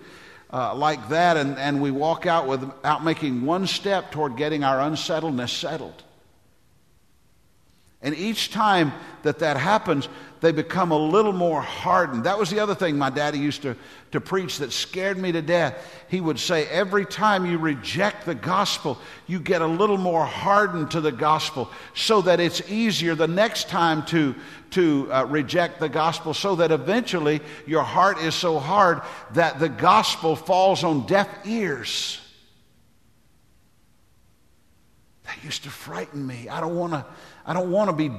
uh, 0.53 0.75
like 0.75 1.09
that, 1.09 1.39
and, 1.39 1.57
and 1.57 1.81
we 1.81 1.91
walk 1.91 2.27
out 2.27 2.47
without 2.47 3.03
making 3.03 3.47
one 3.47 3.67
step 3.67 4.11
toward 4.11 4.37
getting 4.37 4.63
our 4.63 4.79
unsettledness 4.83 5.55
settled. 5.55 6.03
And 8.03 8.15
each 8.15 8.51
time 8.51 8.93
that 9.23 9.39
that 9.39 9.57
happens, 9.57 10.07
they 10.41 10.53
become 10.53 10.91
a 10.91 10.97
little 10.97 11.33
more 11.33 11.61
hardened. 11.61 12.25
That 12.25 12.39
was 12.39 12.51
the 12.51 12.61
other 12.61 12.75
thing 12.75 12.97
my 12.97 13.11
daddy 13.11 13.39
used 13.39 13.63
to, 13.63 13.77
to 14.13 14.21
preach 14.21 14.59
that 14.59 14.73
scared 14.73 15.19
me 15.19 15.33
to 15.33 15.43
death. 15.43 15.77
He 16.09 16.21
would 16.21 16.39
say, 16.39 16.67
Every 16.67 17.05
time 17.05 17.45
you 17.45 17.59
reject 17.59 18.25
the 18.25 18.35
gospel, 18.35 18.99
you 19.27 19.39
get 19.39 19.61
a 19.61 19.67
little 19.67 19.99
more 19.99 20.25
hardened 20.25 20.93
to 20.93 21.01
the 21.01 21.13
gospel 21.13 21.71
so 21.95 22.23
that 22.23 22.41
it's 22.41 22.69
easier 22.71 23.15
the 23.15 23.29
next 23.29 23.69
time 23.69 24.05
to, 24.07 24.35
to 24.71 25.13
uh, 25.13 25.25
reject 25.25 25.79
the 25.79 25.89
gospel, 25.89 26.33
so 26.33 26.57
that 26.57 26.73
eventually 26.73 27.41
your 27.67 27.83
heart 27.83 28.19
is 28.19 28.35
so 28.35 28.59
hard 28.59 29.03
that 29.33 29.59
the 29.59 29.69
gospel 29.69 30.37
falls 30.37 30.85
on 30.85 31.07
deaf 31.07 31.29
ears. 31.45 32.19
That 35.25 35.45
used 35.45 35.65
to 35.65 35.71
frighten 35.71 36.27
me. 36.27 36.49
I 36.49 36.61
don't 36.61 36.77
want 36.77 36.93
to. 36.95 37.05
I 37.47 37.53
don't 37.53 37.71
want 37.71 37.91
to 37.91 37.97
be 37.97 38.11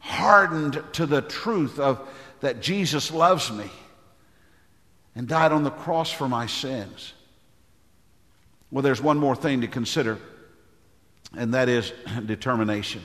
hardened 0.00 0.82
to 0.94 1.06
the 1.06 1.22
truth 1.22 1.78
of 1.78 2.00
that 2.40 2.60
Jesus 2.60 3.12
loves 3.12 3.52
me 3.52 3.70
and 5.14 5.28
died 5.28 5.52
on 5.52 5.62
the 5.62 5.70
cross 5.70 6.10
for 6.10 6.28
my 6.28 6.46
sins. 6.46 7.12
Well, 8.70 8.82
there's 8.82 9.02
one 9.02 9.18
more 9.18 9.36
thing 9.36 9.60
to 9.60 9.68
consider, 9.68 10.18
and 11.36 11.54
that 11.54 11.68
is 11.68 11.92
determination. 12.26 13.02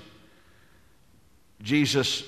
Jesus 1.62 2.24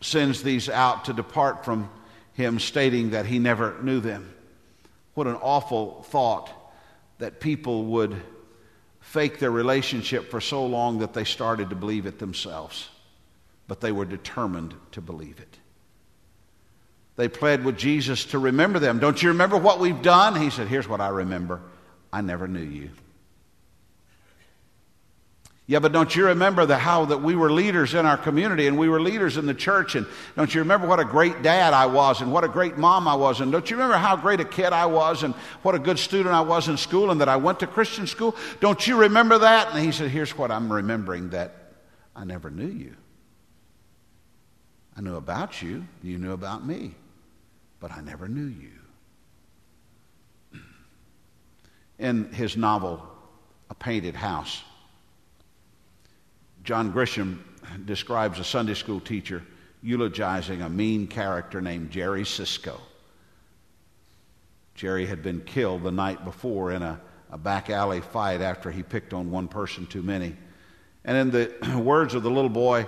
sends 0.00 0.42
these 0.42 0.68
out 0.68 1.06
to 1.06 1.12
depart 1.12 1.64
from 1.64 1.88
him, 2.34 2.58
stating 2.58 3.10
that 3.10 3.26
he 3.26 3.38
never 3.38 3.80
knew 3.82 4.00
them. 4.00 4.34
What 5.14 5.26
an 5.26 5.36
awful 5.36 6.02
thought 6.04 6.50
that 7.18 7.40
people 7.40 7.84
would 7.86 8.20
fake 9.00 9.38
their 9.38 9.50
relationship 9.50 10.30
for 10.30 10.40
so 10.40 10.66
long 10.66 10.98
that 11.00 11.14
they 11.14 11.24
started 11.24 11.70
to 11.70 11.76
believe 11.76 12.06
it 12.06 12.18
themselves. 12.18 12.89
But 13.70 13.80
they 13.80 13.92
were 13.92 14.04
determined 14.04 14.74
to 14.90 15.00
believe 15.00 15.38
it. 15.38 15.56
They 17.14 17.28
pled 17.28 17.64
with 17.64 17.78
Jesus 17.78 18.24
to 18.24 18.40
remember 18.40 18.80
them. 18.80 18.98
Don't 18.98 19.22
you 19.22 19.28
remember 19.28 19.56
what 19.56 19.78
we've 19.78 20.02
done? 20.02 20.34
He 20.34 20.50
said, 20.50 20.66
Here's 20.66 20.88
what 20.88 21.00
I 21.00 21.06
remember 21.10 21.60
I 22.12 22.20
never 22.20 22.48
knew 22.48 22.64
you. 22.64 22.90
Yeah, 25.68 25.78
but 25.78 25.92
don't 25.92 26.16
you 26.16 26.26
remember 26.26 26.66
the, 26.66 26.76
how 26.76 27.04
that 27.04 27.22
we 27.22 27.36
were 27.36 27.52
leaders 27.52 27.94
in 27.94 28.06
our 28.06 28.16
community 28.16 28.66
and 28.66 28.76
we 28.76 28.88
were 28.88 29.00
leaders 29.00 29.36
in 29.36 29.46
the 29.46 29.54
church? 29.54 29.94
And 29.94 30.04
don't 30.34 30.52
you 30.52 30.62
remember 30.62 30.88
what 30.88 30.98
a 30.98 31.04
great 31.04 31.42
dad 31.42 31.72
I 31.72 31.86
was 31.86 32.22
and 32.22 32.32
what 32.32 32.42
a 32.42 32.48
great 32.48 32.76
mom 32.76 33.06
I 33.06 33.14
was? 33.14 33.40
And 33.40 33.52
don't 33.52 33.70
you 33.70 33.76
remember 33.76 33.98
how 33.98 34.16
great 34.16 34.40
a 34.40 34.44
kid 34.44 34.72
I 34.72 34.86
was 34.86 35.22
and 35.22 35.32
what 35.62 35.76
a 35.76 35.78
good 35.78 36.00
student 36.00 36.34
I 36.34 36.40
was 36.40 36.66
in 36.66 36.76
school 36.76 37.12
and 37.12 37.20
that 37.20 37.28
I 37.28 37.36
went 37.36 37.60
to 37.60 37.68
Christian 37.68 38.08
school? 38.08 38.34
Don't 38.58 38.84
you 38.84 38.96
remember 38.96 39.38
that? 39.38 39.72
And 39.72 39.84
he 39.84 39.92
said, 39.92 40.10
Here's 40.10 40.36
what 40.36 40.50
I'm 40.50 40.72
remembering 40.72 41.30
that 41.30 41.54
I 42.16 42.24
never 42.24 42.50
knew 42.50 42.66
you. 42.66 42.96
I 45.00 45.02
knew 45.02 45.16
about 45.16 45.62
you, 45.62 45.86
you 46.02 46.18
knew 46.18 46.32
about 46.32 46.66
me, 46.66 46.94
but 47.80 47.90
I 47.90 48.02
never 48.02 48.28
knew 48.28 48.44
you. 50.52 50.60
In 51.98 52.30
his 52.34 52.54
novel, 52.54 53.02
A 53.70 53.74
Painted 53.74 54.14
House, 54.14 54.62
John 56.64 56.92
Grisham 56.92 57.38
describes 57.86 58.40
a 58.40 58.44
Sunday 58.44 58.74
school 58.74 59.00
teacher 59.00 59.42
eulogizing 59.82 60.60
a 60.60 60.68
mean 60.68 61.06
character 61.06 61.62
named 61.62 61.90
Jerry 61.90 62.24
Sisco. 62.24 62.78
Jerry 64.74 65.06
had 65.06 65.22
been 65.22 65.40
killed 65.40 65.82
the 65.82 65.90
night 65.90 66.26
before 66.26 66.72
in 66.72 66.82
a, 66.82 67.00
a 67.30 67.38
back 67.38 67.70
alley 67.70 68.02
fight 68.02 68.42
after 68.42 68.70
he 68.70 68.82
picked 68.82 69.14
on 69.14 69.30
one 69.30 69.48
person 69.48 69.86
too 69.86 70.02
many. 70.02 70.36
And 71.06 71.16
in 71.16 71.30
the 71.30 71.78
words 71.82 72.12
of 72.12 72.22
the 72.22 72.30
little 72.30 72.50
boy 72.50 72.86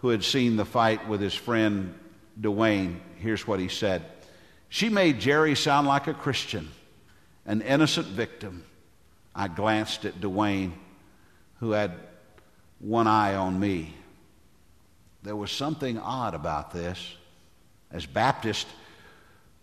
who 0.00 0.08
had 0.08 0.24
seen 0.24 0.56
the 0.56 0.64
fight 0.64 1.06
with 1.08 1.20
his 1.20 1.34
friend 1.34 1.94
Dewayne, 2.40 3.00
here's 3.18 3.46
what 3.46 3.60
he 3.60 3.68
said 3.68 4.02
She 4.68 4.88
made 4.88 5.20
Jerry 5.20 5.54
sound 5.54 5.86
like 5.86 6.06
a 6.06 6.14
Christian, 6.14 6.70
an 7.46 7.62
innocent 7.62 8.08
victim. 8.08 8.64
I 9.34 9.48
glanced 9.48 10.04
at 10.04 10.20
Dewayne, 10.20 10.72
who 11.60 11.70
had 11.72 11.92
one 12.80 13.06
eye 13.06 13.34
on 13.34 13.60
me. 13.60 13.94
There 15.22 15.36
was 15.36 15.52
something 15.52 15.98
odd 15.98 16.34
about 16.34 16.72
this. 16.72 17.16
As 17.92 18.06
Baptists, 18.06 18.70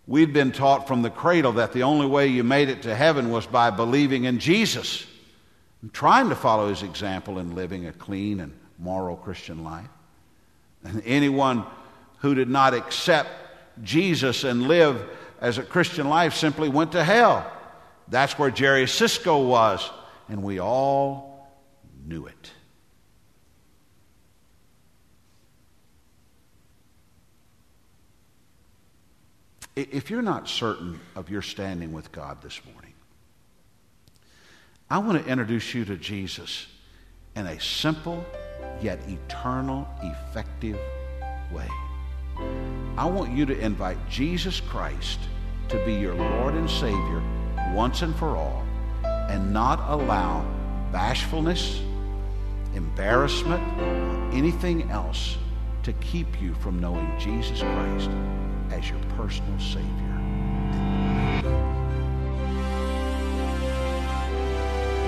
we'd 0.06 0.32
been 0.32 0.52
taught 0.52 0.86
from 0.86 1.02
the 1.02 1.10
cradle 1.10 1.52
that 1.54 1.72
the 1.72 1.82
only 1.82 2.06
way 2.06 2.28
you 2.28 2.44
made 2.44 2.68
it 2.68 2.82
to 2.82 2.94
heaven 2.94 3.30
was 3.30 3.46
by 3.46 3.70
believing 3.70 4.24
in 4.24 4.38
Jesus 4.38 5.04
and 5.82 5.92
trying 5.92 6.28
to 6.28 6.36
follow 6.36 6.68
his 6.68 6.82
example 6.82 7.38
in 7.38 7.54
living 7.54 7.86
a 7.86 7.92
clean 7.92 8.40
and 8.40 8.52
moral 8.78 9.16
Christian 9.16 9.64
life. 9.64 9.88
And 10.84 11.02
anyone 11.04 11.64
who 12.18 12.34
did 12.34 12.48
not 12.48 12.74
accept 12.74 13.28
Jesus 13.82 14.44
and 14.44 14.68
live 14.68 15.00
as 15.40 15.58
a 15.58 15.62
Christian 15.62 16.08
life 16.08 16.34
simply 16.34 16.68
went 16.68 16.92
to 16.92 17.04
hell. 17.04 17.50
That's 18.08 18.38
where 18.38 18.50
Jerry 18.50 18.84
Sisco 18.84 19.46
was, 19.48 19.88
and 20.28 20.42
we 20.42 20.58
all 20.58 21.48
knew 22.06 22.26
it. 22.26 22.50
If 29.76 30.10
you're 30.10 30.22
not 30.22 30.48
certain 30.48 30.98
of 31.14 31.30
your 31.30 31.42
standing 31.42 31.92
with 31.92 32.10
God 32.10 32.42
this 32.42 32.60
morning, 32.72 32.94
I 34.90 34.98
want 34.98 35.22
to 35.22 35.30
introduce 35.30 35.72
you 35.74 35.84
to 35.84 35.96
Jesus 35.96 36.66
in 37.38 37.46
a 37.46 37.60
simple 37.60 38.26
yet 38.82 38.98
eternal, 39.08 39.88
effective 40.02 40.78
way. 41.52 41.68
I 42.96 43.04
want 43.04 43.32
you 43.32 43.46
to 43.46 43.58
invite 43.58 43.96
Jesus 44.08 44.60
Christ 44.60 45.20
to 45.68 45.84
be 45.84 45.94
your 45.94 46.14
Lord 46.14 46.54
and 46.54 46.68
Savior 46.68 47.22
once 47.72 48.02
and 48.02 48.14
for 48.16 48.36
all 48.36 48.64
and 49.04 49.52
not 49.52 49.78
allow 49.88 50.44
bashfulness, 50.90 51.80
embarrassment, 52.74 53.62
or 53.80 54.30
anything 54.32 54.90
else 54.90 55.36
to 55.84 55.92
keep 55.94 56.40
you 56.42 56.54
from 56.54 56.80
knowing 56.80 57.08
Jesus 57.20 57.60
Christ 57.60 58.10
as 58.70 58.90
your 58.90 59.00
personal 59.16 59.58
Savior. 59.60 60.07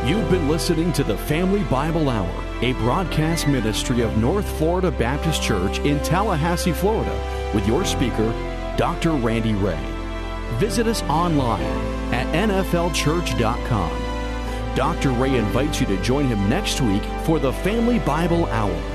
You've 0.04 0.30
been 0.30 0.48
listening 0.48 0.94
to 0.94 1.04
the 1.04 1.18
Family 1.18 1.62
Bible 1.64 2.08
Hour, 2.08 2.32
a 2.62 2.72
broadcast 2.72 3.46
ministry 3.46 4.00
of 4.00 4.16
North 4.16 4.48
Florida 4.56 4.90
Baptist 4.90 5.42
Church 5.42 5.78
in 5.80 6.02
Tallahassee, 6.02 6.72
Florida, 6.72 7.50
with 7.54 7.68
your 7.68 7.84
speaker, 7.84 8.32
Dr. 8.78 9.10
Randy 9.10 9.52
Ray. 9.52 9.78
Visit 10.58 10.86
us 10.86 11.02
online 11.02 11.60
at 12.14 12.26
nflchurch.com. 12.34 14.74
Dr. 14.74 15.10
Ray 15.10 15.36
invites 15.36 15.82
you 15.82 15.86
to 15.88 16.02
join 16.02 16.26
him 16.26 16.48
next 16.48 16.80
week 16.80 17.02
for 17.24 17.38
the 17.38 17.52
Family 17.52 17.98
Bible 17.98 18.46
Hour. 18.46 18.89